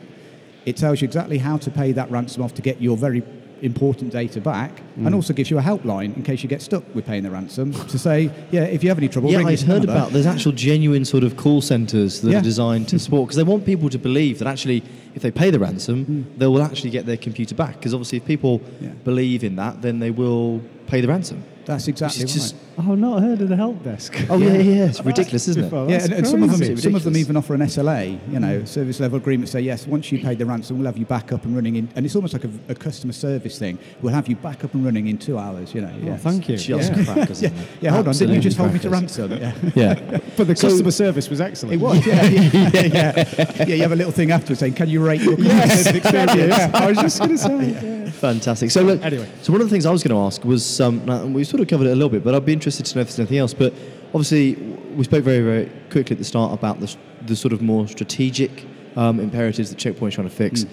It 0.66 0.76
tells 0.76 1.00
you 1.00 1.06
exactly 1.06 1.38
how 1.38 1.56
to 1.56 1.70
pay 1.70 1.92
that 1.92 2.10
ransom 2.10 2.42
off 2.42 2.52
to 2.54 2.62
get 2.62 2.82
your 2.82 2.98
very 2.98 3.22
important 3.62 4.12
data 4.12 4.40
back, 4.40 4.80
and 4.96 5.08
mm. 5.08 5.14
also 5.14 5.32
gives 5.32 5.50
you 5.50 5.58
a 5.58 5.62
helpline 5.62 6.16
in 6.16 6.22
case 6.22 6.42
you 6.42 6.48
get 6.48 6.62
stuck 6.62 6.82
with 6.94 7.06
paying 7.06 7.22
the 7.22 7.30
ransom 7.30 7.72
to 7.72 7.98
say, 7.98 8.30
yeah, 8.50 8.64
if 8.64 8.82
you 8.82 8.88
have 8.88 8.98
any 8.98 9.08
trouble, 9.08 9.30
yeah, 9.30 9.38
I've 9.40 9.60
heard 9.62 9.84
number. 9.84 9.92
about 9.92 10.12
there's 10.12 10.26
actual 10.26 10.52
genuine 10.52 11.04
sort 11.04 11.24
of 11.24 11.36
call 11.36 11.60
centres 11.60 12.20
that 12.22 12.30
Yeah. 12.30 12.38
are 12.38 12.42
designed 12.42 12.88
to 12.88 12.98
support 12.98 13.28
because 13.28 13.36
they 13.36 13.42
want 13.42 13.64
people 13.64 13.88
to 13.90 13.98
believe 13.98 14.38
that 14.38 14.48
actually 14.48 14.82
if 15.14 15.22
they 15.22 15.30
pay 15.30 15.50
the 15.50 15.58
ransom, 15.58 16.06
mm. 16.06 16.38
they 16.38 16.46
will 16.46 16.62
actually 16.62 16.90
get 16.90 17.06
their 17.06 17.16
computer 17.16 17.54
back. 17.54 17.76
Because 17.76 17.94
obviously, 17.94 18.18
if 18.18 18.24
people 18.24 18.60
Yeah. 18.80 18.90
believe 19.04 19.44
in 19.44 19.56
that, 19.56 19.82
then 19.82 19.98
they 19.98 20.10
will 20.10 20.60
pay 20.86 21.00
the 21.00 21.08
ransom. 21.08 21.42
That's 21.70 21.88
exactly 21.88 22.24
Which 22.24 22.30
right. 22.30 22.36
is 22.36 22.50
just 22.52 22.56
Oh, 22.78 22.92
I've 22.92 22.98
not 22.98 23.20
heard 23.22 23.40
of 23.42 23.48
the 23.50 23.56
help 23.56 23.82
desk. 23.84 24.14
oh 24.30 24.38
yeah, 24.38 24.52
yeah, 24.54 24.58
yeah. 24.60 24.84
it's 24.86 25.04
ridiculous, 25.04 25.46
isn't 25.48 25.64
it? 25.64 25.72
Yeah, 25.90 26.02
and, 26.02 26.12
and 26.14 26.26
some 26.26 26.42
of 26.42 26.58
them, 26.58 26.76
some 26.78 26.94
of 26.94 27.04
them 27.04 27.14
even 27.16 27.36
offer 27.36 27.52
an 27.54 27.60
SLA, 27.60 28.18
you 28.32 28.40
know, 28.40 28.64
service 28.64 29.00
level 29.00 29.18
agreement. 29.18 29.50
Say 29.50 29.60
yes, 29.60 29.86
once 29.86 30.10
you 30.10 30.18
pay 30.18 30.34
the 30.34 30.46
ransom, 30.46 30.78
we'll 30.78 30.86
have 30.86 30.96
you 30.96 31.04
back 31.04 31.30
up 31.32 31.44
and 31.44 31.54
running 31.54 31.76
in, 31.76 31.88
and 31.94 32.06
it's 32.06 32.16
almost 32.16 32.32
like 32.32 32.44
a, 32.44 32.50
a 32.68 32.74
customer 32.74 33.12
service 33.12 33.58
thing. 33.58 33.78
We'll 34.00 34.14
have 34.14 34.28
you 34.28 34.36
back 34.36 34.64
up 34.64 34.72
and 34.72 34.82
running 34.84 35.08
in 35.08 35.18
two 35.18 35.36
hours. 35.36 35.74
You 35.74 35.82
know, 35.82 35.92
Oh, 35.94 36.06
yeah. 36.06 36.16
thank 36.16 36.48
you. 36.48 36.56
Just 36.56 36.90
Yeah. 36.96 37.04
crackers, 37.04 37.42
Yeah, 37.42 37.48
isn't 37.52 37.58
it? 37.60 37.68
yeah. 37.82 37.90
Hold 37.90 38.08
on, 38.08 38.14
didn't 38.14 38.34
you 38.36 38.40
just 38.40 38.56
hold 38.56 38.72
me 38.72 38.78
to 38.78 38.88
crackers. 38.88 39.18
ransom? 39.18 39.38
Yeah. 39.38 39.54
Yeah. 39.74 40.18
But 40.36 40.46
the 40.46 40.54
customer 40.54 40.90
service 40.90 41.28
was 41.28 41.40
excellent. 41.42 41.74
It 41.74 41.80
was, 41.84 42.06
yeah, 42.06 42.24
yeah, 42.24 42.50
yeah, 42.72 42.86
yeah. 42.86 43.64
Yeah, 43.66 43.74
you 43.74 43.82
have 43.82 43.92
a 43.92 43.96
little 43.96 44.12
thing 44.12 44.30
afterwards 44.30 44.60
saying, 44.60 44.72
"Can 44.74 44.88
you 44.88 45.04
rate 45.04 45.20
your 45.20 45.36
customer 45.36 45.66
service 45.68 45.96
experience?" 45.96 46.54
I 46.74 46.86
was 46.86 46.96
just 46.98 47.18
going 47.18 47.30
to 47.32 47.38
say. 47.38 47.99
Fantastic. 48.10 48.70
So 48.70 48.82
look, 48.82 49.02
Anyway. 49.02 49.28
so 49.42 49.52
one 49.52 49.60
of 49.60 49.68
the 49.68 49.70
things 49.72 49.86
I 49.86 49.90
was 49.90 50.02
going 50.02 50.14
to 50.14 50.20
ask 50.26 50.44
was, 50.44 50.80
um, 50.80 51.32
we 51.32 51.44
sort 51.44 51.60
of 51.60 51.68
covered 51.68 51.86
it 51.86 51.90
a 51.90 51.94
little 51.94 52.08
bit, 52.08 52.24
but 52.24 52.34
I'd 52.34 52.44
be 52.44 52.52
interested 52.52 52.86
to 52.86 52.94
know 52.96 53.02
if 53.02 53.08
there's 53.08 53.18
anything 53.18 53.38
else. 53.38 53.54
But 53.54 53.72
obviously, 54.14 54.54
we 54.96 55.04
spoke 55.04 55.24
very, 55.24 55.40
very 55.40 55.70
quickly 55.90 56.14
at 56.14 56.18
the 56.18 56.24
start 56.24 56.52
about 56.52 56.80
the, 56.80 56.94
the 57.26 57.36
sort 57.36 57.52
of 57.52 57.62
more 57.62 57.86
strategic 57.88 58.66
um, 58.96 59.20
imperatives 59.20 59.70
that 59.70 59.78
Checkpoint's 59.78 60.14
trying 60.16 60.28
to 60.28 60.34
fix. 60.34 60.66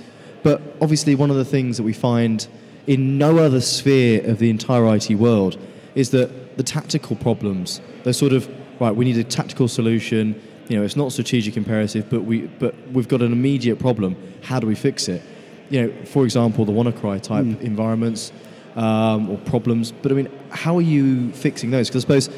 But 0.44 0.62
obviously, 0.82 1.16
one 1.16 1.30
of 1.30 1.36
the 1.38 1.46
things 1.46 1.78
that 1.78 1.84
we 1.84 1.94
find 1.94 2.48
in 2.88 3.18
no 3.18 3.38
other 3.40 3.60
sphere 3.62 4.24
of 4.30 4.40
the 4.40 4.50
entire 4.50 4.96
IT 4.96 5.10
world 5.12 5.58
is 5.96 6.12
that 6.12 6.58
the 6.58 6.64
tactical 6.64 7.16
problems, 7.16 7.82
they're 8.04 8.14
sort 8.14 8.34
of 8.34 8.50
right. 8.80 8.96
We 8.96 9.06
need 9.06 9.18
a 9.18 9.24
tactical 9.24 9.68
solution. 9.68 10.40
You 10.70 10.78
know, 10.78 10.84
it's 10.84 10.96
not 10.96 11.12
strategic 11.12 11.58
imperative, 11.58 12.10
but 12.10 12.24
we 12.24 12.48
but 12.48 12.76
we've 12.92 13.08
got 13.08 13.22
an 13.22 13.32
immediate 13.32 13.78
problem. 13.80 14.16
How 14.44 14.60
do 14.60 14.68
we 14.68 14.76
fix 14.76 15.08
it? 15.08 15.22
You 15.70 15.82
know, 15.82 16.06
for 16.06 16.24
example, 16.24 16.66
the 16.66 16.72
WannaCry 16.72 17.22
type 17.22 17.46
environments 17.62 18.32
um, 18.76 19.30
or 19.30 19.38
problems. 19.40 19.92
But 19.92 20.12
I 20.12 20.16
mean, 20.16 20.30
how 20.50 20.78
are 20.78 20.82
you 20.82 21.32
fixing 21.34 21.72
those? 21.72 21.90
Because 21.90 22.06
I 22.06 22.20
suppose, 22.20 22.30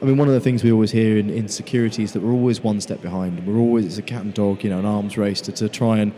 I 0.00 0.04
mean, 0.04 0.18
one 0.18 0.28
of 0.28 0.34
the 0.34 0.40
things 0.40 0.62
we 0.62 0.70
always 0.70 0.92
hear 0.92 1.16
in, 1.16 1.30
in 1.30 1.48
security 1.48 2.04
is 2.04 2.12
that 2.12 2.22
we're 2.22 2.32
always 2.32 2.62
one 2.62 2.80
step 2.80 3.00
behind. 3.02 3.44
We're 3.46 3.58
always 3.58 3.86
it's 3.86 3.98
a 3.98 4.02
cat 4.02 4.22
and 4.22 4.32
dog, 4.32 4.62
you 4.62 4.70
know, 4.70 4.78
an 4.78 4.84
arms 4.84 5.16
race 5.16 5.40
to, 5.42 5.52
to 5.52 5.68
try 5.68 5.98
and 5.98 6.12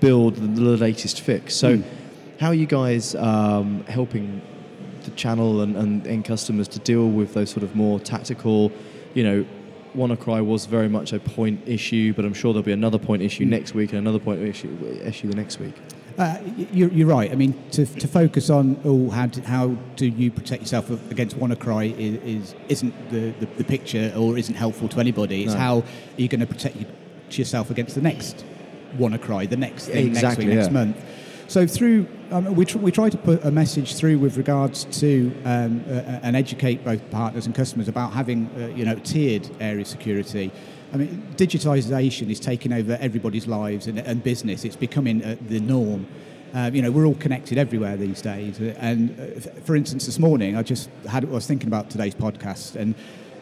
build 0.00 0.36
the, 0.36 0.46
the 0.46 0.76
latest 0.76 1.20
fix. 1.20 1.54
So, 1.54 1.82
how 2.38 2.48
are 2.48 2.54
you 2.54 2.66
guys 2.66 3.14
um, 3.14 3.84
helping 3.84 4.42
the 5.04 5.10
channel 5.12 5.62
and, 5.62 5.76
and 5.76 6.06
end 6.06 6.24
customers 6.24 6.68
to 6.68 6.78
deal 6.78 7.08
with 7.08 7.34
those 7.34 7.50
sort 7.50 7.62
of 7.62 7.74
more 7.74 7.98
tactical, 8.00 8.72
you 9.14 9.24
know, 9.24 9.46
WannaCry 9.96 10.44
was 10.44 10.66
very 10.66 10.88
much 10.88 11.12
a 11.12 11.20
point 11.20 11.60
issue, 11.66 12.14
but 12.14 12.24
I'm 12.24 12.32
sure 12.32 12.52
there'll 12.52 12.64
be 12.64 12.72
another 12.72 12.98
point 12.98 13.22
issue 13.22 13.44
next 13.44 13.74
week 13.74 13.90
and 13.90 13.98
another 13.98 14.18
point 14.18 14.40
issue, 14.40 14.74
issue 15.04 15.28
the 15.28 15.36
next 15.36 15.58
week. 15.58 15.74
Uh, 16.18 16.38
you're, 16.72 16.90
you're 16.90 17.06
right. 17.06 17.30
I 17.30 17.34
mean, 17.34 17.54
to, 17.72 17.86
to 17.86 18.08
focus 18.08 18.50
on 18.50 18.80
oh, 18.84 19.10
how 19.10 19.26
do, 19.26 19.40
how 19.42 19.68
do 19.96 20.06
you 20.06 20.30
protect 20.30 20.62
yourself 20.62 20.90
against 21.10 21.36
WannaCry 21.36 21.96
is, 21.98 22.22
is 22.22 22.54
isn't 22.68 23.10
the, 23.10 23.30
the, 23.40 23.46
the 23.46 23.64
picture 23.64 24.12
or 24.16 24.36
isn't 24.38 24.54
helpful 24.54 24.88
to 24.90 25.00
anybody. 25.00 25.44
It's 25.44 25.54
No. 25.54 25.58
how 25.60 25.78
are 25.78 25.84
you 26.16 26.28
going 26.28 26.40
to 26.40 26.46
protect 26.46 26.76
yourself 27.30 27.70
against 27.70 27.94
the 27.94 28.02
next 28.02 28.44
WannaCry, 28.96 29.48
the 29.48 29.56
next 29.56 29.86
thing 29.86 30.08
Exactly, 30.08 30.46
next 30.46 30.70
week, 30.70 30.72
next 30.72 30.72
month. 30.72 30.96
So 31.52 31.66
through 31.66 32.06
um, 32.30 32.54
we, 32.54 32.64
tr- 32.64 32.78
we 32.78 32.90
try 32.90 33.10
to 33.10 33.18
put 33.18 33.44
a 33.44 33.50
message 33.50 33.94
through 33.94 34.18
with 34.18 34.38
regards 34.38 34.84
to 35.00 35.30
um, 35.44 35.84
uh, 35.86 36.20
and 36.22 36.34
educate 36.34 36.82
both 36.82 37.10
partners 37.10 37.44
and 37.44 37.54
customers 37.54 37.88
about 37.88 38.14
having 38.14 38.48
uh, 38.56 38.68
you 38.68 38.86
know 38.86 38.94
tiered 38.94 39.50
area 39.60 39.84
security. 39.84 40.50
I 40.94 40.96
mean, 40.96 41.34
digitization 41.36 42.30
is 42.30 42.40
taking 42.40 42.72
over 42.72 42.96
everybody's 43.02 43.46
lives 43.46 43.86
and, 43.86 43.98
and 43.98 44.24
business. 44.24 44.64
It's 44.64 44.76
becoming 44.76 45.22
uh, 45.22 45.36
the 45.46 45.60
norm. 45.60 46.06
Uh, 46.54 46.70
you 46.72 46.80
know, 46.80 46.90
we're 46.90 47.04
all 47.04 47.16
connected 47.16 47.58
everywhere 47.58 47.98
these 47.98 48.22
days. 48.22 48.58
And 48.58 49.10
uh, 49.20 49.40
for 49.60 49.76
instance, 49.76 50.06
this 50.06 50.18
morning 50.18 50.56
I 50.56 50.62
just 50.62 50.88
had 51.06 51.22
I 51.22 51.28
was 51.28 51.46
thinking 51.46 51.68
about 51.68 51.90
today's 51.90 52.14
podcast, 52.14 52.76
and 52.76 52.94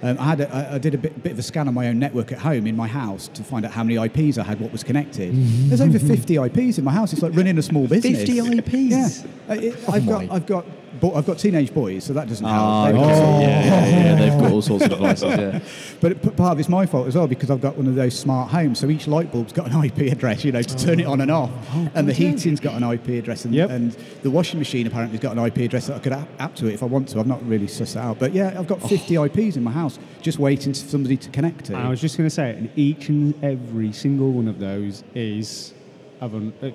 um, 0.03 0.17
I 0.19 0.25
had 0.25 0.41
a, 0.41 0.73
I- 0.75 0.79
did 0.79 0.95
a 0.95 0.99
bit, 0.99 1.23
bit 1.23 1.33
of 1.33 1.39
a 1.39 1.43
scan 1.43 1.69
on 1.69 1.75
my 1.75 1.89
own 1.89 1.99
network 1.99 2.33
at 2.33 2.39
home 2.39 2.67
in 2.67 2.77
my 2.77 2.87
house 2.87 3.29
to 3.29 3.43
find 3.45 3.65
out 3.67 3.73
how 3.73 3.85
many 3.85 3.97
IPs 4.03 4.39
I 4.39 4.45
had, 4.45 4.61
what 4.61 4.73
was 4.73 4.83
connected. 4.83 5.33
There's 5.69 5.81
over 5.81 5.99
50 5.99 6.37
IPs 6.37 6.79
in 6.79 6.85
my 6.85 6.93
house. 6.93 7.13
It's 7.13 7.23
like 7.23 7.35
running 7.35 7.59
a 7.59 7.63
small 7.63 7.87
business. 7.87 8.19
50 8.19 8.39
IPs? 8.59 8.75
Yeah, 8.75 9.09
Uh, 9.49 9.55
it- 9.55 9.77
Oh 9.89 9.93
I've 9.93 10.05
my. 10.07 10.27
got 10.27 10.35
I've 10.37 10.47
got 10.47 10.67
bo- 11.01 11.15
I've 11.15 11.27
got 11.27 11.39
teenage 11.39 11.73
boys, 11.73 12.05
so 12.05 12.13
that 12.15 12.29
doesn't 12.29 12.45
help. 12.47 12.59
Ah, 12.59 12.87
They've 12.87 12.95
okay. 12.97 13.05
got- 13.07 13.41
yeah, 13.43 13.65
yeah, 13.65 13.89
yeah, 13.89 14.15
they've 14.17 14.41
got 14.41 14.53
all 14.53 14.63
sorts 14.63 14.85
of 14.85 14.91
devices. 14.91 15.23
Yeah. 15.39 15.61
But 16.01 16.23
p- 16.23 16.31
part 16.31 16.53
of 16.53 16.59
it's 16.59 16.69
my 16.71 16.87
fault 16.87 17.07
as 17.09 17.15
well 17.15 17.27
because 17.27 17.51
I've 17.51 17.61
got 17.61 17.77
one 17.77 17.87
of 17.87 17.95
those 17.95 18.19
smart 18.19 18.51
homes. 18.51 18.79
So 18.79 18.89
each 18.89 19.07
light 19.07 19.31
bulb's 19.31 19.53
got 19.53 19.71
an 19.71 19.85
IP 19.85 20.11
address, 20.11 20.45
you 20.45 20.51
know, 20.53 20.63
to 20.63 20.77
turn 20.79 20.99
it 20.99 21.05
on 21.07 21.21
and 21.21 21.31
off. 21.31 21.51
and 21.95 22.09
the 22.09 22.13
heating's 22.15 22.59
got 22.59 22.75
an 22.75 22.83
IP 22.91 23.09
address, 23.19 23.45
and, 23.45 23.55
Yep. 23.55 23.69
and 23.71 23.93
the 24.23 24.31
washing 24.31 24.59
machine 24.59 24.87
apparently 24.87 25.19
has 25.19 25.23
got 25.23 25.37
an 25.37 25.45
IP 25.45 25.59
address 25.59 25.89
that 25.89 25.97
I 25.97 25.99
could 25.99 26.13
app, 26.13 26.29
app 26.39 26.55
to 26.57 26.67
it 26.69 26.73
if 26.75 26.83
I 26.83 26.87
want 26.87 27.09
to. 27.11 27.21
I've 27.21 27.27
not 27.27 27.47
really 27.47 27.67
sussed 27.67 27.97
it 27.97 27.99
out, 27.99 28.19
but 28.19 28.33
yeah, 28.33 28.55
I've 28.59 28.67
got 28.67 28.81
50 28.83 29.17
IPs 29.17 29.57
in 29.57 29.63
my 29.63 29.71
house 29.73 29.99
just 30.23 30.39
waiting 30.39 30.73
for 30.73 30.89
somebody 30.89 31.17
to 31.19 31.29
connect 31.31 31.67
to. 31.67 31.77
I 31.77 31.89
was 31.91 32.01
just 32.01 32.17
going 32.17 32.27
to 32.29 32.35
say, 32.35 32.51
and 32.51 32.71
each 32.77 33.09
and 33.11 33.35
every 33.45 33.93
single 33.93 34.31
one 34.33 34.49
of 34.49 34.59
those 34.59 35.05
is 35.15 35.75
uh, 36.21 36.71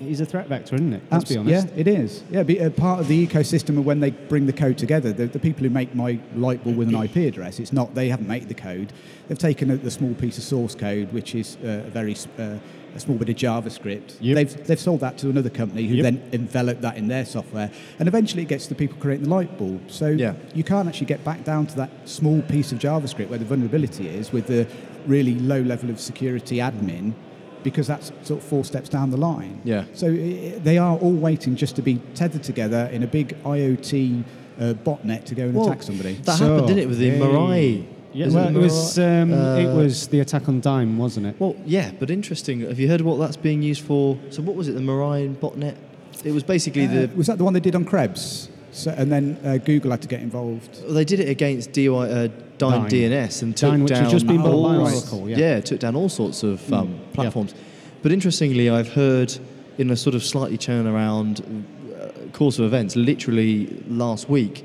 is 0.00 0.20
a 0.20 0.26
threat 0.26 0.48
vector, 0.48 0.74
isn't 0.74 0.92
it? 0.92 1.02
Let's 1.10 1.24
be 1.28 1.36
honest. 1.36 1.68
Yeah, 1.68 1.72
it 1.76 1.86
is. 1.86 2.22
Yeah, 2.30 2.42
be, 2.42 2.60
uh, 2.60 2.70
part 2.70 3.00
of 3.00 3.08
the 3.08 3.26
ecosystem 3.26 3.78
of 3.78 3.86
when 3.86 4.00
they 4.00 4.10
bring 4.10 4.46
the 4.46 4.52
code 4.52 4.78
together, 4.78 5.12
the, 5.12 5.26
the 5.26 5.38
people 5.38 5.62
who 5.62 5.70
make 5.70 5.94
my 5.94 6.18
light 6.34 6.62
bulb 6.64 6.76
with 6.76 6.88
an 6.88 6.96
IP 6.96 7.16
address, 7.16 7.60
it's 7.60 7.72
not 7.72 7.94
they 7.94 8.08
haven't 8.08 8.28
made 8.28 8.48
the 8.48 8.54
code. 8.54 8.92
They've 9.28 9.38
taken 9.38 9.70
a, 9.70 9.76
the 9.76 9.90
small 9.90 10.14
piece 10.14 10.38
of 10.38 10.44
source 10.44 10.74
code, 10.74 11.12
which 11.12 11.34
is 11.34 11.56
uh, 11.64 11.84
a 11.86 11.90
very 11.90 12.16
uh, 12.38 12.56
a 12.92 12.98
small 12.98 13.16
bit 13.16 13.28
of 13.28 13.36
JavaScript. 13.36 14.16
Yep. 14.20 14.34
They've 14.34 14.66
they've 14.66 14.80
sold 14.80 15.00
that 15.00 15.16
to 15.18 15.30
another 15.30 15.50
company 15.50 15.86
who 15.86 15.94
Yep. 15.96 16.02
then 16.02 16.22
enveloped 16.32 16.80
that 16.82 16.96
in 16.96 17.06
their 17.06 17.24
software, 17.24 17.70
and 18.00 18.08
eventually 18.08 18.42
it 18.42 18.48
gets 18.48 18.64
to 18.64 18.70
the 18.70 18.74
people 18.74 18.98
creating 18.98 19.24
the 19.24 19.30
light 19.30 19.56
bulb. 19.56 19.90
So 19.90 20.08
Yeah. 20.08 20.34
you 20.54 20.64
can't 20.64 20.88
actually 20.88 21.06
get 21.06 21.22
back 21.24 21.44
down 21.44 21.66
to 21.68 21.76
that 21.76 21.90
small 22.08 22.42
piece 22.42 22.72
of 22.72 22.78
JavaScript 22.80 23.28
where 23.28 23.38
the 23.38 23.44
vulnerability 23.44 24.08
is 24.08 24.32
with 24.32 24.48
the 24.48 24.66
really 25.06 25.36
low 25.36 25.60
level 25.60 25.90
of 25.90 26.00
security 26.00 26.56
admin. 26.56 27.12
Because 27.62 27.86
that's 27.86 28.10
sort 28.22 28.40
of 28.40 28.44
four 28.44 28.64
steps 28.64 28.88
down 28.88 29.10
the 29.10 29.16
line. 29.16 29.60
Yeah. 29.64 29.84
So 29.94 30.06
i- 30.08 30.58
they 30.64 30.78
are 30.78 30.96
all 30.96 31.12
waiting 31.12 31.56
just 31.56 31.76
to 31.76 31.82
be 31.82 32.00
tethered 32.14 32.42
together 32.42 32.88
in 32.92 33.02
a 33.02 33.06
big 33.06 33.36
IoT 33.44 34.24
uh, 34.58 34.74
botnet 34.84 35.24
to 35.24 35.34
go 35.34 35.44
and 35.44 35.54
Well, 35.54 35.66
attack 35.66 35.82
somebody. 35.82 36.14
That 36.24 36.38
So, 36.38 36.46
happened, 36.46 36.68
didn't 36.68 36.82
it, 36.84 36.88
with 36.88 36.98
the 36.98 37.10
hey. 37.10 37.18
Mirai? 37.20 37.84
Yeah, 38.12 38.28
well, 38.28 38.48
it 38.48 38.56
it 38.56 38.58
was 38.58 38.98
um, 38.98 39.04
Mirai? 39.30 39.62
it 39.62 39.66
Uh, 39.68 39.74
was 39.76 40.08
the 40.08 40.20
attack 40.20 40.48
on 40.48 40.60
Dyn, 40.60 40.96
wasn't 40.96 41.26
it? 41.26 41.36
Well, 41.38 41.54
yeah, 41.64 41.92
but 41.98 42.10
interesting. 42.10 42.60
Have 42.60 42.78
you 42.80 42.88
heard 42.88 43.00
what 43.02 43.18
that's 43.18 43.36
being 43.36 43.62
used 43.62 43.82
for? 43.82 44.18
So, 44.30 44.42
what 44.42 44.56
was 44.56 44.68
it? 44.68 44.72
The 44.72 44.80
Mirai 44.80 45.34
botnet? 45.36 45.76
It 46.24 46.32
was 46.32 46.42
basically 46.42 46.86
Uh, 46.86 46.92
the. 46.92 47.10
was 47.16 47.26
that 47.28 47.38
the 47.38 47.44
one 47.44 47.52
they 47.52 47.60
did 47.60 47.74
on 47.74 47.84
Krebs? 47.84 48.48
So, 48.72 48.94
and 48.96 49.10
then 49.10 49.38
uh, 49.44 49.56
Google 49.58 49.90
had 49.90 50.02
to 50.02 50.08
get 50.08 50.20
involved. 50.20 50.82
Well, 50.84 50.94
they 50.94 51.04
did 51.04 51.20
it 51.20 51.28
against 51.28 51.72
DI, 51.72 51.88
uh, 51.88 52.28
Dyn 52.58 52.88
Dyn. 52.88 52.88
DNS 52.88 53.42
and 53.42 53.56
took 53.56 53.72
Dyn, 53.72 53.82
which 53.82 53.90
down 53.90 54.04
has 54.04 54.12
just 54.12 54.26
been 54.26 54.42
bought 54.42 54.52
all, 54.52 54.84
by 54.84 54.92
Oracle, 54.92 55.28
yeah. 55.28 55.36
yeah, 55.38 55.60
took 55.60 55.80
down 55.80 55.96
all 55.96 56.08
sorts 56.08 56.42
of 56.42 56.72
um, 56.72 57.00
platforms. 57.12 57.54
But 58.02 58.12
interestingly, 58.12 58.70
I've 58.70 58.92
heard 58.92 59.36
in 59.78 59.90
a 59.90 59.96
sort 59.96 60.14
of 60.14 60.22
slightly 60.22 60.58
turnaround 60.58 61.64
uh, 61.98 62.30
course 62.32 62.58
of 62.58 62.64
events, 62.64 62.96
literally 62.96 63.66
last 63.88 64.28
week, 64.28 64.64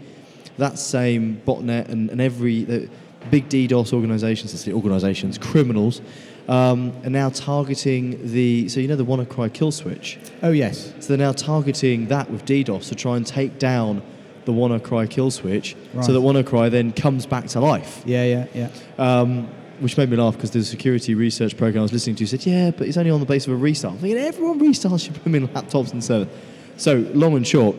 that 0.58 0.78
same 0.78 1.42
botnet 1.46 1.90
and, 1.90 2.10
and 2.10 2.22
every 2.22 2.64
the 2.64 2.90
big 3.32 3.50
DDoS 3.50 3.92
organisations, 3.92 4.54
let's 4.54 4.64
organisations, 4.74 5.38
criminals, 5.38 6.02
um, 6.48 6.94
are 7.04 7.10
now 7.10 7.30
targeting 7.30 8.32
the. 8.32 8.70
So 8.70 8.80
you 8.80 8.88
know 8.88 8.96
the 8.96 9.06
WannaCry 9.06 9.54
kill 9.54 9.72
switch. 9.72 10.18
Oh 10.44 10.52
yes. 10.52 10.94
So 11.00 11.08
they're 11.10 11.18
now 11.18 11.32
targeting 11.34 12.08
that 12.08 12.30
with 12.30 12.46
DDoS 12.46 12.90
to 12.90 12.96
try 12.96 13.18
and 13.18 13.26
take 13.26 13.58
down 13.60 14.02
the 14.46 14.52
WannaCry 14.54 15.10
kill 15.10 15.32
switch, 15.32 15.76
Right. 15.94 16.06
so 16.06 16.14
that 16.14 16.20
WannaCry 16.20 16.70
then 16.70 16.92
comes 16.92 17.26
back 17.26 17.48
to 17.48 17.60
life. 17.60 18.04
Yeah, 18.06 18.24
yeah, 18.26 18.46
yeah. 18.54 18.70
Um, 19.00 19.48
which 19.80 19.98
made 19.98 20.10
me 20.10 20.16
laugh 20.18 20.36
because 20.36 20.52
the 20.52 20.64
security 20.64 21.16
research 21.16 21.58
program 21.58 21.80
I 21.80 21.84
was 21.84 21.92
listening 21.94 22.16
to 22.18 22.28
said, 22.28 22.46
"Yeah, 22.46 22.70
but 22.72 22.88
it's 22.88 22.96
only 22.98 23.10
on 23.12 23.20
the 23.20 23.26
basis 23.26 23.48
of 23.48 23.54
a 23.54 23.58
restart." 23.58 23.96
I'm 23.96 24.00
thinking 24.00 24.20
everyone 24.20 24.60
restarts 24.60 25.08
your 25.10 25.18
blooming 25.24 25.48
laptops 25.50 25.92
and 25.94 26.04
servers. 26.04 26.28
So 26.78 27.06
long 27.14 27.36
and 27.36 27.46
short, 27.48 27.76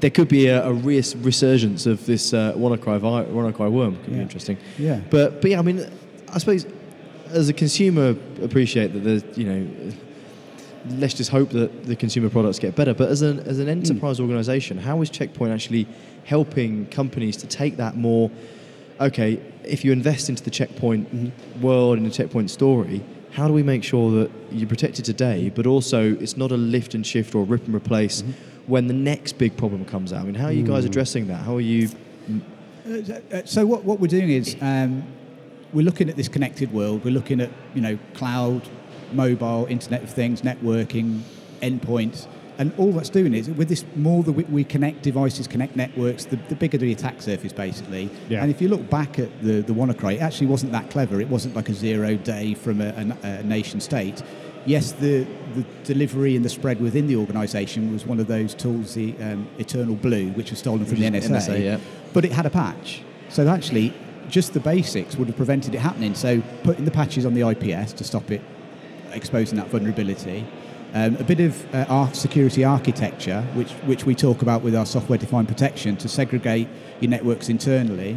there 0.00 0.10
could 0.10 0.28
be 0.28 0.46
a, 0.46 0.64
a 0.64 0.72
res- 0.72 1.16
resurgence 1.16 1.86
of 1.86 2.06
this 2.06 2.32
uh, 2.32 2.52
WannaCry 2.56 3.00
vi- 3.00 3.24
WannaCry 3.24 3.70
worm. 3.70 3.96
Could 4.04 4.14
be 4.14 4.20
interesting. 4.20 4.56
Yeah. 4.78 5.00
But 5.10 5.42
but 5.42 5.50
yeah, 5.50 5.58
I 5.58 5.62
mean, 5.62 5.84
I 6.32 6.38
suppose 6.38 6.66
as 7.34 7.48
a 7.48 7.52
consumer, 7.52 8.16
appreciate 8.42 8.92
that 8.92 9.00
there's 9.00 9.24
you 9.36 9.44
know, 9.44 9.92
let's 10.90 11.14
just 11.14 11.30
hope 11.30 11.50
that 11.50 11.84
the 11.84 11.96
consumer 11.96 12.30
products 12.30 12.58
get 12.58 12.74
better. 12.74 12.94
But 12.94 13.08
as 13.08 13.22
an 13.22 13.40
as 13.40 13.58
an 13.58 13.68
enterprise 13.68 14.20
organisation, 14.20 14.78
how 14.78 15.02
is 15.02 15.10
Checkpoint 15.10 15.52
actually 15.52 15.86
helping 16.24 16.86
companies 16.86 17.36
to 17.38 17.46
take 17.46 17.76
that 17.76 17.96
more? 17.96 18.30
Okay, 19.00 19.40
if 19.64 19.84
you 19.84 19.92
invest 19.92 20.28
into 20.28 20.42
the 20.42 20.50
Checkpoint 20.50 21.32
world 21.60 21.98
and 21.98 22.06
the 22.06 22.10
Checkpoint 22.10 22.50
story. 22.50 23.02
How 23.32 23.48
do 23.48 23.52
we 23.52 23.64
make 23.64 23.82
sure 23.82 24.12
that 24.12 24.30
you're 24.52 24.68
protected 24.68 25.04
today, 25.04 25.50
but 25.52 25.66
also 25.66 26.14
it's 26.20 26.36
not 26.36 26.52
a 26.52 26.56
lift 26.56 26.94
and 26.94 27.04
shift 27.04 27.34
or 27.34 27.42
rip 27.42 27.64
and 27.66 27.74
replace 27.74 28.22
when 28.68 28.86
the 28.86 28.94
next 28.94 29.38
big 29.38 29.56
problem 29.56 29.84
comes 29.84 30.12
out? 30.12 30.20
I 30.20 30.24
mean, 30.24 30.36
how 30.36 30.46
are 30.46 30.52
you 30.52 30.62
guys 30.62 30.84
addressing 30.84 31.26
that? 31.26 31.38
How 31.38 31.56
are 31.56 31.60
you? 31.60 31.88
Uh, 32.86 33.42
so 33.44 33.66
what, 33.66 33.82
what 33.82 33.98
we're 33.98 34.06
doing 34.06 34.30
is 34.30 34.54
um, 34.60 35.02
we're 35.74 35.84
looking 35.84 36.08
at 36.08 36.16
this 36.16 36.28
connected 36.28 36.72
world. 36.72 37.04
We're 37.04 37.12
looking 37.12 37.40
at 37.40 37.50
you 37.74 37.82
know 37.82 37.98
cloud, 38.14 38.62
mobile, 39.12 39.66
Internet 39.68 40.04
of 40.04 40.10
Things, 40.10 40.42
networking, 40.42 41.20
endpoints, 41.60 42.26
and 42.58 42.72
all 42.78 42.92
that's 42.92 43.10
doing 43.10 43.34
is 43.34 43.50
with 43.50 43.68
this 43.68 43.84
more 43.96 44.22
that 44.22 44.32
we, 44.32 44.64
connect 44.64 45.02
devices, 45.02 45.46
connect 45.48 45.76
networks, 45.76 46.24
the, 46.26 46.36
the 46.48 46.54
bigger 46.54 46.78
the 46.78 46.92
attack 46.92 47.20
surface 47.20 47.52
basically. 47.52 48.08
Yeah. 48.28 48.42
And 48.42 48.50
if 48.50 48.62
you 48.62 48.68
look 48.68 48.88
back 48.88 49.18
at 49.18 49.42
the 49.42 49.60
the 49.60 49.72
WannaCry, 49.72 50.14
it 50.14 50.20
actually 50.20 50.46
wasn't 50.46 50.72
that 50.72 50.90
clever. 50.90 51.20
It 51.20 51.28
wasn't 51.28 51.56
like 51.56 51.68
a 51.68 51.74
zero 51.74 52.16
day 52.16 52.54
from 52.54 52.80
a, 52.80 53.16
a, 53.22 53.26
a 53.26 53.42
nation 53.42 53.80
state. 53.80 54.22
Yes, 54.66 54.92
the, 54.92 55.26
the 55.54 55.62
delivery 55.82 56.36
and 56.36 56.44
the 56.44 56.48
spread 56.48 56.80
within 56.80 57.06
the 57.06 57.16
organisation 57.16 57.92
was 57.92 58.06
one 58.06 58.18
of 58.18 58.28
those 58.28 58.54
tools, 58.54 58.94
the 58.94 59.14
um, 59.20 59.46
Eternal 59.58 59.94
Blue, 59.94 60.30
which 60.30 60.48
was 60.48 60.58
stolen 60.58 60.86
from 60.86 61.00
the 61.00 61.04
NSA. 61.04 61.28
NSA, 61.28 61.62
yeah. 61.62 61.78
But 62.14 62.24
it 62.24 62.32
had 62.32 62.46
a 62.46 62.50
patch. 62.50 63.02
So 63.28 63.46
actually, 63.46 63.92
just 64.28 64.54
the 64.54 64.60
basics 64.60 65.16
would 65.16 65.28
have 65.28 65.36
prevented 65.36 65.74
it 65.74 65.78
happening. 65.78 66.14
So 66.14 66.42
putting 66.62 66.84
the 66.84 66.90
patches 66.90 67.26
on 67.26 67.34
the 67.34 67.48
IPS 67.48 67.92
to 67.94 68.04
stop 68.04 68.30
it 68.30 68.42
exposing 69.12 69.56
that 69.58 69.68
vulnerability. 69.68 70.46
Um, 70.92 71.16
a 71.16 71.24
bit 71.24 71.40
of 71.40 71.74
uh, 71.74 71.86
our 71.88 72.14
security 72.14 72.62
architecture, 72.62 73.42
which, 73.54 73.72
which 73.84 74.04
we 74.06 74.14
talk 74.14 74.42
about 74.42 74.62
with 74.62 74.76
our 74.76 74.86
software-defined 74.86 75.48
protection, 75.48 75.96
to 75.96 76.08
segregate 76.08 76.68
your 77.00 77.10
networks 77.10 77.48
internally. 77.48 78.16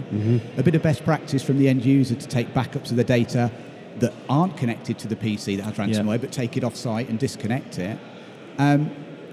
A 0.57 0.63
bit 0.63 0.75
of 0.75 0.83
best 0.83 1.03
practice 1.03 1.41
from 1.41 1.57
the 1.57 1.67
end 1.69 1.83
user 1.83 2.13
to 2.13 2.27
take 2.27 2.53
backups 2.53 2.91
of 2.91 2.97
the 2.97 3.03
data 3.03 3.51
that 3.97 4.13
aren't 4.29 4.55
connected 4.57 4.99
to 4.99 5.07
the 5.07 5.15
PC 5.15 5.57
that 5.57 5.63
has 5.63 5.73
ransomware, 5.73 6.21
but 6.21 6.31
take 6.31 6.55
it 6.55 6.63
off-site 6.63 7.09
and 7.09 7.17
disconnect 7.17 7.79
it. 7.79 7.97
Um, 8.59 8.91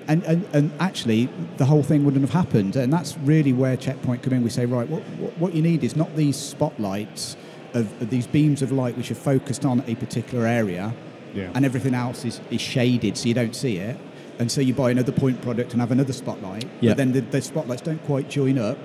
and, 0.08 0.22
and, 0.24 0.46
and 0.52 0.72
actually, 0.80 1.28
the 1.56 1.64
whole 1.64 1.82
thing 1.82 2.04
wouldn't 2.04 2.22
have 2.22 2.44
happened. 2.44 2.76
And 2.76 2.92
that's 2.92 3.16
really 3.18 3.52
where 3.52 3.76
Checkpoint 3.76 4.22
come 4.22 4.32
in. 4.34 4.42
We 4.42 4.50
say, 4.50 4.66
right, 4.66 4.88
what, 4.88 5.02
what, 5.38 5.54
you 5.54 5.62
need 5.62 5.84
is 5.84 5.96
not 5.96 6.14
these 6.16 6.36
spotlights 6.36 7.36
of, 7.72 7.90
of 8.02 8.10
these 8.10 8.26
beams 8.26 8.62
of 8.62 8.70
light 8.72 8.96
which 8.96 9.10
are 9.10 9.16
focused 9.16 9.64
on 9.64 9.82
a 9.86 9.94
particular 9.94 10.46
area, 10.46 10.94
Yeah. 11.34 11.50
and 11.54 11.64
everything 11.64 11.94
else 11.94 12.24
is, 12.24 12.40
is 12.50 12.60
shaded 12.60 13.16
so 13.16 13.28
you 13.28 13.34
don't 13.34 13.56
see 13.56 13.78
it. 13.78 13.96
And 14.38 14.50
so 14.50 14.60
you 14.60 14.74
buy 14.74 14.90
another 14.90 15.12
point 15.12 15.40
product 15.42 15.72
and 15.72 15.80
have 15.80 15.92
another 15.92 16.12
spotlight, 16.12 16.68
Yeah. 16.80 16.90
but 16.90 16.96
then 16.98 17.12
the, 17.12 17.20
the 17.20 17.40
spotlights 17.40 17.82
don't 17.82 18.04
quite 18.04 18.28
join 18.28 18.58
up. 18.58 18.78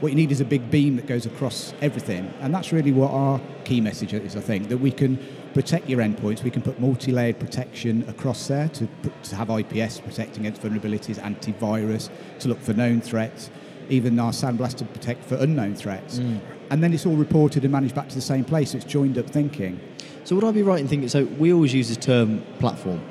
What 0.00 0.10
you 0.10 0.16
need 0.16 0.32
is 0.32 0.40
a 0.40 0.44
big 0.44 0.70
beam 0.70 0.96
that 0.96 1.06
goes 1.06 1.26
across 1.26 1.74
everything. 1.80 2.32
And 2.40 2.54
that's 2.54 2.72
really 2.72 2.92
what 2.92 3.10
our 3.10 3.40
key 3.64 3.80
message 3.80 4.12
is, 4.14 4.36
I 4.36 4.40
think, 4.40 4.68
that 4.68 4.78
we 4.78 4.90
can 4.90 5.18
protect 5.54 5.88
your 5.88 6.00
endpoints. 6.00 6.42
We 6.42 6.50
can 6.50 6.62
put 6.62 6.80
multi-layered 6.80 7.38
protection 7.38 8.04
across 8.08 8.48
there 8.48 8.68
to, 8.70 8.86
put- 9.02 9.22
to 9.24 9.36
have 9.36 9.50
IPS 9.50 10.00
protecting 10.00 10.46
against 10.46 10.62
vulnerabilities, 10.62 11.18
antivirus, 11.18 12.10
to 12.40 12.48
look 12.48 12.60
for 12.60 12.72
known 12.72 13.00
threats, 13.00 13.50
even 13.88 14.18
our 14.18 14.32
Sandblast 14.32 14.76
to 14.78 14.84
protect 14.84 15.24
for 15.24 15.36
unknown 15.36 15.74
threats. 15.74 16.18
Mm. 16.18 16.40
And 16.70 16.82
then 16.82 16.92
it's 16.92 17.04
all 17.04 17.16
reported 17.16 17.64
and 17.64 17.72
managed 17.72 17.94
back 17.94 18.08
to 18.08 18.14
the 18.14 18.20
same 18.20 18.44
place. 18.44 18.74
It's 18.74 18.84
joined 18.84 19.18
up 19.18 19.28
thinking. 19.28 19.78
So 20.24 20.34
would 20.36 20.44
I 20.44 20.52
be 20.52 20.62
right 20.62 20.80
in 20.80 20.88
thinking? 20.88 21.08
So 21.08 21.24
we 21.24 21.52
always 21.52 21.74
use 21.74 21.88
this 21.88 21.98
term 21.98 22.42
platform. 22.58 23.02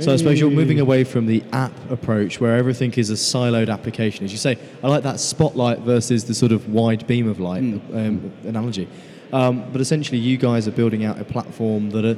So 0.00 0.12
I 0.12 0.16
suppose 0.16 0.40
you're 0.40 0.50
moving 0.50 0.80
away 0.80 1.04
from 1.04 1.26
the 1.26 1.44
app 1.52 1.72
approach 1.90 2.40
where 2.40 2.56
everything 2.56 2.92
is 2.94 3.10
a 3.10 3.14
siloed 3.14 3.70
application. 3.72 4.24
As 4.24 4.32
you 4.32 4.38
say, 4.38 4.58
I 4.82 4.88
like 4.88 5.02
that 5.04 5.20
spotlight 5.20 5.80
versus 5.80 6.24
the 6.24 6.34
sort 6.34 6.50
of 6.50 6.68
wide 6.68 7.06
beam 7.06 7.28
of 7.28 7.38
light 7.38 7.60
um, 7.60 8.32
analogy. 8.44 8.88
Um, 9.32 9.70
but 9.70 9.80
essentially, 9.80 10.18
you 10.18 10.36
guys 10.38 10.66
are 10.66 10.72
building 10.72 11.04
out 11.04 11.20
a 11.20 11.24
platform 11.24 11.90
that 11.90 12.04
uh, 12.04 12.14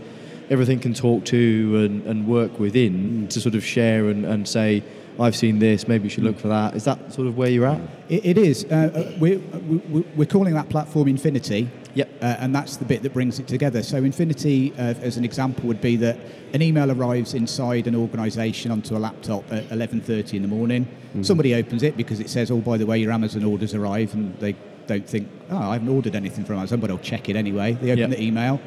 everything 0.51 0.81
can 0.81 0.95
talk 0.95 1.25
to 1.27 1.85
and, 1.85 2.07
and 2.07 2.27
work 2.27 2.59
within 2.59 3.29
to 3.29 3.41
sort 3.41 3.55
of 3.55 3.65
share 3.65 4.09
and, 4.09 4.25
and 4.25 4.49
say, 4.49 4.83
I've 5.19 5.37
seen 5.37 5.59
this, 5.61 5.87
maybe 5.87 6.05
you 6.05 6.11
should 6.11 6.25
look 6.25 6.39
for 6.39 6.49
that. 6.49 6.75
Is 6.75 6.85
that 6.85 7.13
sort 7.13 7.29
of 7.29 7.37
where 7.37 7.49
you're 7.49 7.67
at? 7.67 7.81
It, 8.09 8.25
it 8.27 8.39
is. 8.39 8.65
Uh, 8.65 8.91
uh, 9.13 9.19
we're, 9.19 9.39
we- 9.39 10.05
we're 10.17 10.27
calling 10.27 10.55
that 10.55 10.69
platform 10.69 11.09
Infinity. 11.09 11.71
Yep. 11.95 12.09
Uh, 12.21 12.25
and 12.41 12.53
that's 12.53 12.77
the 12.77 12.85
bit 12.85 13.03
that 13.05 13.13
brings 13.13 13.39
it 13.39 13.47
together. 13.47 13.81
So 13.85 13.99
Infinity, 13.99 14.73
uh, 14.73 14.95
as 15.01 15.17
an 15.17 15.25
example, 15.25 15.69
would 15.69 15.81
be 15.81 15.95
that 15.97 16.19
an 16.53 16.61
email 16.63 16.91
arrives 16.91 17.35
inside 17.35 17.87
an 17.87 17.95
organisation 17.95 18.73
onto 18.73 18.97
a 18.97 18.99
laptop 18.99 19.45
at 19.53 19.69
11:30 19.71 20.35
in 20.35 20.43
the 20.43 20.49
morning. 20.49 20.89
Somebody 21.23 21.55
opens 21.55 21.85
it 21.85 21.97
because 21.97 22.19
it 22.19 22.29
says, 22.29 22.51
"Oh, 22.51 22.59
by 22.59 22.77
the 22.79 22.87
way, 22.87 22.99
your 22.99 23.13
Amazon 23.13 23.45
orders 23.45 23.73
arrive," 23.75 24.13
and 24.15 24.37
they 24.41 24.57
don't 24.89 25.09
think, 25.09 25.29
"Oh, 25.49 25.57
I 25.57 25.75
haven't 25.75 25.89
ordered 25.89 26.17
anything 26.17 26.45
from 26.45 26.57
Amazon," 26.59 26.81
but 26.81 26.91
I'll 26.91 26.99
check 26.99 27.29
it 27.29 27.37
anyway. 27.37 27.79
They 27.81 27.93
open 27.93 27.99
Yep. 27.99 28.11
the 28.11 28.23
email. 28.23 28.61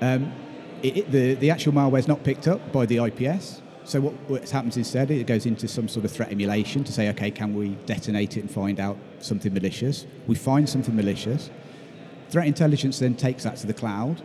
Um, 0.00 0.30
it, 0.84 0.96
it, 0.98 1.10
the, 1.10 1.34
the 1.34 1.50
actual 1.50 1.72
malware 1.72 1.98
is 1.98 2.06
not 2.06 2.22
picked 2.22 2.46
up 2.46 2.70
by 2.70 2.86
the 2.86 2.98
IPS. 3.04 3.62
So 3.84 4.00
what, 4.00 4.14
what 4.28 4.48
happens 4.48 4.76
instead, 4.76 5.10
is 5.10 5.20
it 5.20 5.26
goes 5.26 5.46
into 5.46 5.68
some 5.68 5.88
sort 5.88 6.04
of 6.04 6.10
threat 6.10 6.32
emulation 6.32 6.84
to 6.84 6.92
say, 6.92 7.10
okay, 7.10 7.30
can 7.30 7.54
we 7.54 7.70
detonate 7.86 8.36
it 8.36 8.40
and 8.40 8.50
find 8.50 8.80
out 8.80 8.96
something 9.20 9.52
malicious? 9.52 10.06
We 10.26 10.34
find 10.36 10.68
something 10.68 10.96
malicious. 10.96 11.50
Threat 12.30 12.46
intelligence 12.46 12.98
then 12.98 13.14
takes 13.14 13.44
that 13.44 13.56
to 13.58 13.66
the 13.66 13.74
cloud. 13.74 14.22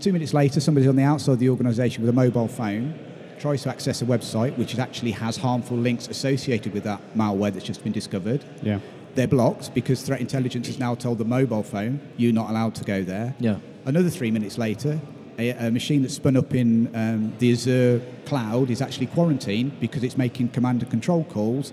Two 0.00 0.12
minutes 0.12 0.34
later, 0.34 0.60
somebody 0.60 0.88
on 0.88 0.96
the 0.96 1.02
outside 1.02 1.34
of 1.34 1.38
the 1.38 1.50
organisation 1.50 2.02
with 2.02 2.08
a 2.08 2.12
mobile 2.12 2.48
phone 2.48 2.98
tries 3.38 3.62
to 3.64 3.68
access 3.70 4.02
a 4.02 4.04
website 4.04 4.56
which 4.56 4.78
actually 4.78 5.10
has 5.10 5.36
harmful 5.36 5.76
links 5.76 6.08
associated 6.08 6.72
with 6.72 6.84
that 6.84 7.00
malware 7.14 7.52
that's 7.52 7.66
just 7.66 7.82
been 7.82 7.92
discovered. 7.92 8.44
Yeah. 8.62 8.80
They're 9.14 9.28
blocked 9.28 9.74
because 9.74 10.02
threat 10.02 10.20
intelligence 10.20 10.68
has 10.68 10.78
now 10.78 10.94
told 10.94 11.18
the 11.18 11.24
mobile 11.24 11.62
phone, 11.62 12.00
you're 12.16 12.32
not 12.32 12.50
allowed 12.50 12.74
to 12.76 12.84
go 12.84 13.02
there. 13.02 13.34
Yeah. 13.38 13.58
Another 13.84 14.08
three 14.08 14.30
minutes 14.30 14.58
later, 14.58 15.00
a, 15.38 15.50
a 15.50 15.70
machine 15.70 16.02
that's 16.02 16.14
spun 16.14 16.36
up 16.36 16.54
in 16.54 16.94
um, 16.94 17.32
the 17.38 17.52
Azure 17.52 18.00
cloud 18.26 18.70
is 18.70 18.80
actually 18.82 19.06
quarantined 19.06 19.78
because 19.80 20.02
it's 20.04 20.16
making 20.16 20.48
command 20.50 20.82
and 20.82 20.90
control 20.90 21.24
calls 21.24 21.72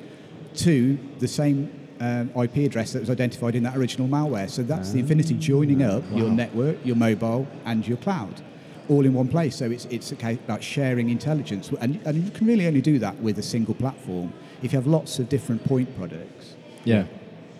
to 0.56 0.98
the 1.20 1.28
same 1.28 1.72
um, 2.00 2.32
IP 2.42 2.58
address 2.58 2.94
that 2.94 3.00
was 3.01 3.10
identified 3.10 3.56
in 3.56 3.63
that 3.63 3.75
original 3.75 4.08
malware. 4.08 4.50
So 4.50 4.63
that's 4.63 4.92
the 4.92 5.00
Infinity 5.00 5.34
joining 5.36 5.84
up 5.84 6.04
your 6.13 6.30
network, 6.30 6.78
your 6.86 6.96
mobile, 6.96 7.48
and 7.66 7.86
your 7.88 7.98
cloud, 7.98 8.42
all 8.88 9.06
in 9.06 9.13
one 9.13 9.28
place. 9.28 9.56
So 9.58 9.70
it's, 9.70 9.86
it's 9.86 10.12
a 10.12 10.16
case 10.16 10.39
about 10.46 10.63
sharing 10.63 11.10
intelligence. 11.10 11.70
And, 11.82 12.00
and 12.06 12.24
you 12.24 12.32
can 12.32 12.48
really 12.48 12.68
only 12.68 12.82
do 12.82 13.00
that 13.00 13.18
with 13.20 13.38
a 13.38 13.44
single 13.44 13.74
platform. 13.75 14.34
If 14.63 14.72
you 14.74 14.78
have 14.80 14.88
lots 14.88 15.20
of 15.20 15.28
different 15.30 15.63
point 15.66 15.96
products, 15.98 16.56
Yeah. 16.86 17.06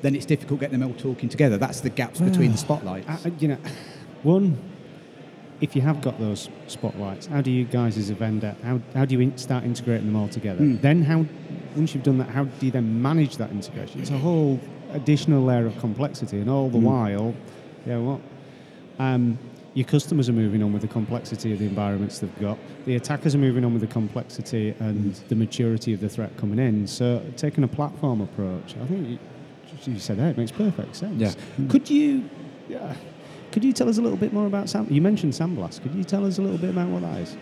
then 0.02 0.16
it's 0.16 0.26
difficult 0.26 0.62
getting 0.62 0.80
them 0.80 0.90
all 0.90 0.96
talking 0.98 1.28
together. 1.30 1.58
That's 1.58 1.82
the 1.82 1.90
gaps 1.90 2.20
between 2.22 2.54
the 2.54 2.58
spotlights. 2.58 3.26
Uh, 3.26 3.32
you 3.40 3.50
know, 3.50 3.58
one, 4.24 4.58
if 5.62 5.76
you 5.76 5.82
have 5.82 6.02
got 6.02 6.20
those 6.20 6.50
spotlights, 6.68 7.28
how 7.28 7.42
do 7.42 7.52
you 7.52 7.66
guys 7.66 7.98
as 7.98 8.10
a 8.10 8.16
vendor, 8.16 8.56
how, 8.64 8.80
how 8.94 9.06
do 9.06 9.16
you 9.16 9.22
in, 9.22 9.38
start 9.38 9.64
integrating 9.64 10.06
them 10.06 10.16
all 10.16 10.30
together? 10.30 10.64
Hmm. 10.64 10.78
Then 10.78 11.04
how, 11.04 11.26
once 11.76 11.94
you've 11.94 12.04
done 12.04 12.18
that, 12.20 12.30
how 12.30 12.46
do 12.46 12.66
you 12.66 12.72
then 12.72 13.02
manage 13.02 13.38
that 13.38 13.52
integration? 13.52 14.02
It's 14.02 14.12
a 14.12 14.18
whole 14.18 14.60
additional 14.92 15.44
layer 15.44 15.66
of 15.66 15.78
complexity, 15.80 16.40
and 16.40 16.50
all 16.50 16.70
the 16.70 16.78
while, 16.78 17.36
you 17.86 17.92
know 17.92 18.02
what? 18.04 18.22
Um, 19.00 19.38
your 19.76 19.86
customers 19.86 20.28
are 20.28 20.34
moving 20.34 20.64
on 20.64 20.74
with 20.74 20.82
the 20.82 20.88
complexity 20.88 21.54
of 21.54 21.60
the 21.60 21.66
environments 21.66 22.20
they've 22.20 22.40
got. 22.40 22.58
The 22.86 22.96
attackers 22.96 23.36
are 23.36 23.38
moving 23.38 23.64
on 23.64 23.72
with 23.72 23.82
the 23.82 23.88
complexity 23.88 24.74
and 24.80 25.14
the 25.30 25.36
maturity 25.36 25.94
of 25.94 26.00
the 26.00 26.10
threat 26.10 26.36
coming 26.38 26.58
in. 26.58 26.88
So 26.88 27.24
taking 27.38 27.64
a 27.64 27.68
platform 27.68 28.22
approach, 28.22 28.76
I 28.82 28.86
think 28.88 29.08
you, 29.08 29.20
you 29.94 30.00
said 30.00 30.18
that 30.18 30.32
it 30.32 30.38
makes 30.38 30.52
perfect 30.52 30.96
sense. 30.96 31.22
Yeah. 31.22 31.68
Could 31.70 31.90
you, 31.90 32.28
yeah, 32.68 32.96
could 33.52 33.64
you 33.64 33.74
tell 33.74 33.90
us 33.90 33.98
a 33.98 34.02
little 34.02 34.18
bit 34.18 34.34
more 34.34 34.46
about 34.46 34.70
Sam? 34.70 34.88
You 34.90 35.02
mentioned 35.02 35.34
Sandblast. 35.34 35.82
Could 35.82 35.96
you 35.96 36.04
tell 36.04 36.26
us 36.26 36.38
a 36.38 36.42
little 36.42 36.58
bit 36.58 36.70
about 36.72 36.90
what 36.90 37.02
that 37.02 37.22
is? 37.22 37.38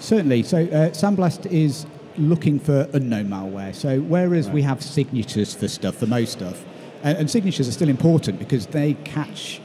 Certainly. 0.00 0.44
So 0.44 0.58
uh, 0.58 0.90
Sandblast 0.90 1.46
is 1.46 1.86
looking 2.16 2.58
for 2.58 2.88
unknown 2.92 3.28
malware. 3.28 3.74
So 3.74 4.00
whereas 4.00 4.50
we 4.50 4.62
have 4.62 4.82
signatures 4.82 5.54
for 5.54 5.68
stuff, 5.68 5.96
for 5.96 6.06
most 6.06 6.32
stuff, 6.32 6.64
and, 7.02 7.18
and 7.18 7.30
signatures 7.30 7.68
are 7.68 7.72
still 7.72 7.88
important 7.88 8.38
because 8.38 8.66
they 8.66 8.94
catch 9.04 9.60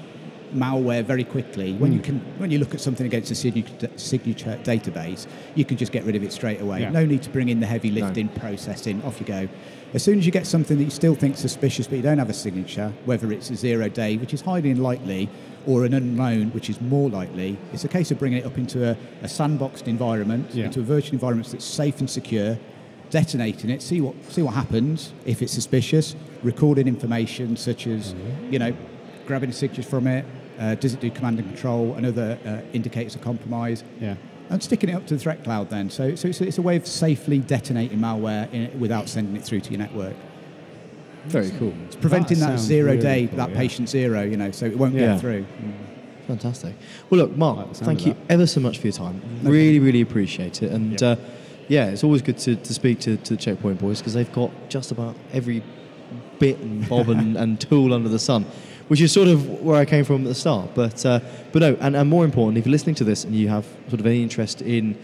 malware 0.53 1.03
very 1.03 1.23
quickly. 1.23 1.73
When 1.73 1.91
you 1.91 1.99
hmm. 1.99 2.05
can, 2.05 2.19
when 2.37 2.51
you 2.51 2.59
look 2.59 2.73
at 2.73 2.81
something 2.81 3.05
against 3.05 3.31
a 3.31 3.35
signature, 3.35 3.89
signature 3.95 4.59
database, 4.63 5.27
you 5.55 5.65
can 5.65 5.77
just 5.77 5.91
get 5.91 6.03
rid 6.03 6.15
of 6.15 6.23
it 6.23 6.31
straight 6.31 6.61
away. 6.61 6.81
Yeah. 6.81 6.89
No 6.89 7.05
need 7.05 7.23
to 7.23 7.29
bring 7.29 7.49
in 7.49 7.59
the 7.59 7.65
heavy 7.65 7.91
lifting, 7.91 8.29
processing. 8.29 9.01
Off 9.03 9.19
you 9.19 9.25
go. 9.25 9.47
As 9.93 10.03
soon 10.03 10.19
as 10.19 10.25
you 10.25 10.31
get 10.33 10.45
something 10.45 10.77
that 10.77 10.83
you 10.83 10.89
still 10.89 11.15
think 11.15 11.37
suspicious, 11.37 11.87
but 11.87 11.95
you 11.95 12.01
don't 12.01 12.17
have 12.17 12.29
a 12.29 12.33
signature, 12.33 12.91
whether 13.05 13.31
it's 13.31 13.49
a 13.49 13.55
zero 13.55 13.87
day, 13.87 14.17
which 14.17 14.33
is 14.33 14.41
highly 14.41 14.71
unlikely, 14.71 15.29
or 15.65 15.85
an 15.85 15.93
unknown, 15.93 16.49
which 16.51 16.69
is 16.69 16.79
more 16.81 17.09
likely, 17.09 17.57
it's 17.71 17.85
a 17.85 17.87
case 17.87 18.11
of 18.11 18.19
bringing 18.19 18.39
it 18.39 18.45
up 18.45 18.57
into 18.57 18.89
a, 18.89 18.91
a 19.21 19.27
sandboxed 19.27 19.87
environment, 19.87 20.49
Yeah. 20.53 20.65
into 20.65 20.81
a 20.81 20.83
virtual 20.83 21.13
environment 21.13 21.49
that's 21.49 21.65
safe 21.65 21.99
and 21.99 22.09
secure, 22.09 22.57
detonating 23.09 23.69
it, 23.69 23.81
see 23.81 24.01
what 24.01 24.15
see 24.29 24.41
what 24.41 24.53
happens 24.53 25.13
if 25.25 25.41
it's 25.41 25.53
suspicious, 25.53 26.15
recording 26.43 26.87
information 26.87 27.55
such 27.55 27.87
as 27.87 28.13
mm-hmm. 28.13 28.53
you 28.53 28.59
know, 28.59 28.73
grabbing 29.25 29.51
signatures 29.51 29.85
from 29.85 30.07
it, 30.07 30.25
uh, 30.59 30.75
does 30.75 30.93
it 30.93 30.99
do 30.99 31.09
command 31.11 31.39
and 31.39 31.47
control, 31.47 31.93
and 31.95 32.05
other 32.05 32.37
uh, 32.45 32.61
indicators 32.73 33.15
of 33.15 33.21
compromise, 33.21 33.83
Yeah. 33.99 34.15
and 34.49 34.61
sticking 34.61 34.89
it 34.89 34.93
up 34.93 35.05
to 35.07 35.13
the 35.15 35.19
threat 35.19 35.43
cloud. 35.43 35.69
Then, 35.69 35.89
so 35.89 36.15
so 36.15 36.27
it's, 36.27 36.41
it's 36.41 36.57
a 36.57 36.61
way 36.61 36.75
of 36.75 36.85
safely 36.87 37.39
detonating 37.39 37.99
malware 37.99 38.51
in, 38.53 38.79
without 38.79 39.07
sending 39.09 39.35
it 39.35 39.43
through 39.43 39.61
to 39.61 39.69
your 39.71 39.79
network. 39.79 40.15
Very 41.25 41.51
cool. 41.59 41.73
It's 41.85 41.95
preventing 41.97 42.39
that, 42.39 42.45
sounds 42.45 42.61
zero 42.61 42.91
really 42.91 43.01
day, 43.01 43.27
cool, 43.27 43.37
that 43.37 43.49
yeah. 43.49 43.57
patient 43.57 43.89
zero, 43.89 44.21
you 44.23 44.37
know, 44.37 44.51
so 44.51 44.65
it 44.65 44.77
won't 44.77 44.93
Yeah. 44.95 45.13
get 45.13 45.19
through. 45.21 45.45
Fantastic. 46.27 46.75
Well, 47.09 47.21
look, 47.21 47.35
Mark, 47.37 47.73
thank 47.73 48.05
you 48.05 48.13
that. 48.13 48.19
ever 48.33 48.45
so 48.47 48.59
much 48.59 48.79
for 48.79 48.87
your 48.87 48.93
time. 48.93 49.21
Really, 49.43 49.79
really 49.79 50.01
appreciate 50.01 50.61
it. 50.63 50.71
And 50.71 50.99
Yeah. 50.99 51.07
uh, 51.09 51.15
yeah, 51.69 51.85
it's 51.87 52.03
always 52.03 52.21
good 52.21 52.37
to, 52.39 52.55
to 52.55 52.73
speak 52.73 52.99
to, 53.01 53.17
to 53.17 53.35
the 53.35 53.41
Checkpoint 53.41 53.79
boys 53.79 53.99
because 53.99 54.13
they've 54.13 54.31
got 54.31 54.51
just 54.69 54.91
about 54.91 55.15
every 55.33 55.63
bit 56.39 56.57
and 56.59 56.87
bob 56.87 57.09
and, 57.09 57.35
and 57.37 57.59
tool 57.59 57.93
under 57.93 58.07
the 58.09 58.19
sun, 58.19 58.45
which 58.87 59.01
is 59.01 59.11
sort 59.11 59.27
of 59.27 59.61
where 59.61 59.77
I 59.77 59.85
came 59.85 60.03
from 60.05 60.21
at 60.21 60.27
the 60.27 60.35
start. 60.35 60.69
But 60.73 61.05
uh, 61.05 61.19
but 61.51 61.59
no, 61.59 61.77
and, 61.79 61.95
and 61.95 62.09
more 62.09 62.25
importantly, 62.25 62.59
if 62.59 62.65
you're 62.65 62.71
listening 62.71 62.95
to 62.95 63.03
this 63.03 63.23
and 63.23 63.35
you 63.35 63.49
have 63.49 63.65
sort 63.89 63.99
of 63.99 64.05
any 64.05 64.23
interest 64.23 64.61
in 64.61 64.97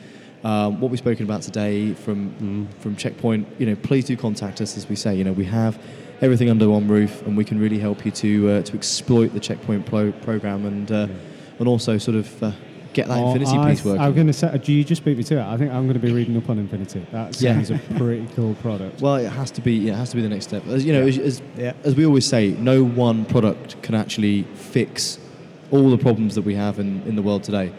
um, 0.43 0.81
what 0.81 0.91
we've 0.91 0.99
spoken 0.99 1.25
about 1.25 1.41
today 1.41 1.93
from 1.93 2.67
from 2.79 2.95
Checkpoint, 2.95 3.47
you 3.59 3.65
know, 3.65 3.75
please 3.75 4.05
do 4.05 4.17
contact 4.17 4.61
us. 4.61 4.77
As 4.77 4.87
we 4.87 4.95
say, 4.95 5.15
you 5.15 5.23
know, 5.23 5.33
we 5.33 5.45
have 5.45 5.79
everything 6.21 6.49
under 6.49 6.69
one 6.69 6.87
roof, 6.87 7.21
and 7.25 7.35
we 7.37 7.45
can 7.45 7.59
really 7.59 7.79
help 7.79 8.05
you 8.05 8.11
to 8.11 8.49
uh, 8.49 8.61
to 8.63 8.73
exploit 8.75 9.33
the 9.33 9.39
Checkpoint 9.39 9.85
pro- 9.85 10.11
program 10.11 10.65
and 10.65 10.91
uh, 10.91 11.07
and 11.59 11.67
also 11.67 11.97
sort 11.97 12.17
of 12.17 12.43
uh, 12.43 12.51
get 12.93 13.07
that 13.07 13.17
Infinity 13.17 13.57
I, 13.57 13.71
piece 13.71 13.83
working. 13.83 14.01
I'm 14.01 14.13
going 14.13 14.27
to 14.27 14.33
say, 14.33 14.57
do 14.57 14.71
you 14.71 14.83
just 14.83 15.03
beat 15.03 15.17
me 15.17 15.23
to 15.25 15.37
it? 15.39 15.43
I 15.43 15.57
think 15.57 15.71
I'm 15.71 15.83
going 15.87 15.99
to 15.99 16.05
be 16.07 16.11
reading 16.13 16.37
up 16.37 16.49
on 16.49 16.57
Infinity. 16.59 17.05
That 17.11 17.39
Yeah. 17.41 17.53
sounds 17.61 17.71
a 17.71 17.77
pretty 17.95 18.27
cool 18.35 18.55
product. 18.55 19.01
Well, 19.01 19.15
it 19.15 19.29
has 19.29 19.51
to 19.51 19.61
be. 19.61 19.89
It 19.89 19.95
has 19.95 20.11
to 20.11 20.15
be 20.15 20.21
the 20.21 20.29
next 20.29 20.47
step. 20.47 20.65
As 20.67 20.85
you 20.85 20.93
know, 20.93 21.01
Yeah. 21.01 21.07
as, 21.07 21.17
as, 21.17 21.41
Yeah. 21.57 21.73
as 21.83 21.95
we 21.95 22.05
always 22.05 22.25
say, 22.25 22.51
no 22.51 22.83
one 22.83 23.25
product 23.25 23.81
can 23.81 23.95
actually 23.95 24.43
fix 24.55 25.19
all 25.71 25.89
the 25.89 25.97
problems 25.97 26.35
that 26.35 26.43
we 26.43 26.55
have 26.55 26.79
in, 26.79 27.01
in 27.03 27.15
the 27.15 27.21
world 27.21 27.43
today. 27.43 27.71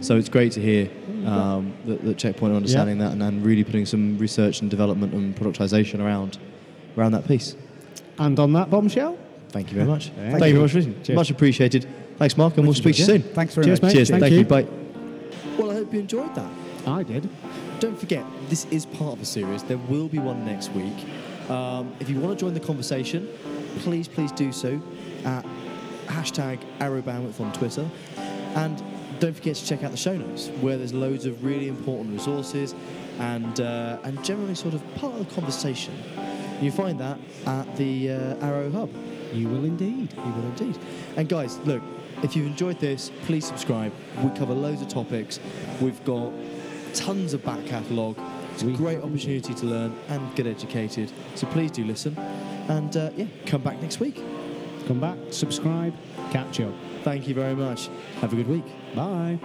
So 0.00 0.16
it's 0.16 0.28
great 0.28 0.50
to 0.52 0.60
hear 0.60 0.90
um, 1.24 1.72
that, 1.86 2.04
that 2.04 2.18
Checkpoint 2.18 2.52
are 2.52 2.56
understanding 2.56 2.98
that 2.98 3.12
and, 3.12 3.22
and 3.22 3.44
really 3.44 3.62
putting 3.62 3.86
some 3.86 4.18
research 4.18 4.60
and 4.60 4.68
development 4.68 5.12
and 5.12 5.34
productization 5.36 6.00
around 6.00 6.38
around 6.98 7.12
that 7.12 7.26
piece. 7.28 7.54
And 8.18 8.38
on 8.40 8.52
that 8.54 8.68
bombshell, 8.70 9.16
Thank 9.50 9.70
you 9.70 9.76
very 9.76 9.86
much. 9.88 10.08
Thank 10.08 10.16
Thank, 10.16 10.40
you 10.40 10.46
you. 10.48 10.52
very 10.54 10.62
much 10.62 10.70
for 10.72 10.78
listening. 10.78 11.02
Cheers. 11.02 11.16
Much 11.16 11.30
appreciated. 11.30 11.86
Thanks, 12.18 12.36
Mark, 12.36 12.56
and 12.56 12.66
we'll 12.66 12.74
speak 12.74 12.94
to 12.96 13.00
you 13.00 13.06
soon. 13.06 13.22
Thanks 13.22 13.54
very 13.54 13.66
Cheers, 13.66 13.82
much. 13.82 13.88
mate. 13.90 13.94
Cheers. 13.96 14.10
Thank 14.10 14.20
Thank, 14.22 14.32
you. 14.32 14.38
you. 14.38 14.44
Bye. 14.44 14.66
Well, 15.58 15.70
I 15.70 15.74
hope 15.74 15.92
you 15.92 16.00
enjoyed 16.00 16.34
that. 16.34 16.50
I 16.86 17.02
did. 17.02 17.28
Don't 17.78 17.98
forget, 17.98 18.24
this 18.48 18.64
is 18.66 18.86
part 18.86 19.12
of 19.14 19.20
a 19.20 19.24
series. 19.24 19.62
There 19.62 19.76
will 19.76 20.08
be 20.08 20.18
one 20.18 20.44
next 20.46 20.70
week. 20.72 20.94
Um, 21.50 21.94
if 22.00 22.08
you 22.08 22.18
want 22.18 22.38
to 22.38 22.42
join 22.44 22.54
the 22.54 22.60
conversation, 22.60 23.28
please, 23.80 24.08
please 24.08 24.32
do 24.32 24.50
so 24.50 24.80
at 25.24 25.44
hashtag 26.06 26.58
arrowbandwidth 26.78 27.40
on 27.40 27.52
Twitter. 27.52 27.86
And 28.54 28.82
don't 29.20 29.34
forget 29.34 29.56
to 29.56 29.66
check 29.66 29.82
out 29.84 29.90
the 29.90 29.96
show 29.96 30.16
notes, 30.16 30.48
where 30.60 30.78
there's 30.78 30.94
loads 30.94 31.26
of 31.26 31.44
really 31.44 31.68
important 31.68 32.12
resources 32.12 32.74
and, 33.18 33.60
uh, 33.60 33.98
and 34.04 34.22
generally 34.24 34.54
sort 34.54 34.72
of 34.72 34.94
part 34.94 35.12
of 35.14 35.28
the 35.28 35.34
conversation. 35.34 35.94
You 36.62 36.70
find 36.70 36.98
that 37.00 37.18
at 37.46 37.76
the 37.76 38.10
uh, 38.12 38.46
Arrow 38.46 38.70
Hub. 38.70 38.90
You 39.34 39.48
will 39.48 39.64
indeed. 39.64 40.12
You 40.14 40.32
will 40.32 40.44
indeed. 40.44 40.78
And 41.16 41.28
guys, 41.28 41.58
look, 41.60 41.82
if 42.22 42.34
you've 42.36 42.46
enjoyed 42.46 42.78
this, 42.80 43.10
please 43.24 43.46
subscribe. 43.46 43.92
We 44.22 44.30
cover 44.30 44.54
loads 44.54 44.82
of 44.82 44.88
topics. 44.88 45.40
We've 45.80 46.02
got 46.04 46.32
tons 46.94 47.34
of 47.34 47.44
back 47.44 47.64
catalogue. 47.66 48.18
It's 48.54 48.62
a 48.62 48.66
We- 48.66 48.72
great 48.74 48.98
opportunity 48.98 49.52
to 49.54 49.66
learn 49.66 49.94
and 50.08 50.34
get 50.34 50.46
educated. 50.46 51.12
So 51.34 51.46
please 51.48 51.70
do 51.70 51.84
listen. 51.84 52.16
And 52.68 52.96
uh, 52.96 53.10
yeah, 53.16 53.26
come 53.46 53.62
back 53.62 53.80
next 53.82 54.00
week. 54.00 54.20
Come 54.86 55.00
back, 55.00 55.18
subscribe, 55.30 55.94
catch 56.30 56.60
up. 56.60 56.72
Thank 57.02 57.26
you 57.28 57.34
very 57.34 57.54
much. 57.54 57.88
Have 58.20 58.32
a 58.32 58.36
good 58.36 58.48
week. 58.48 58.64
Bye. 58.94 59.38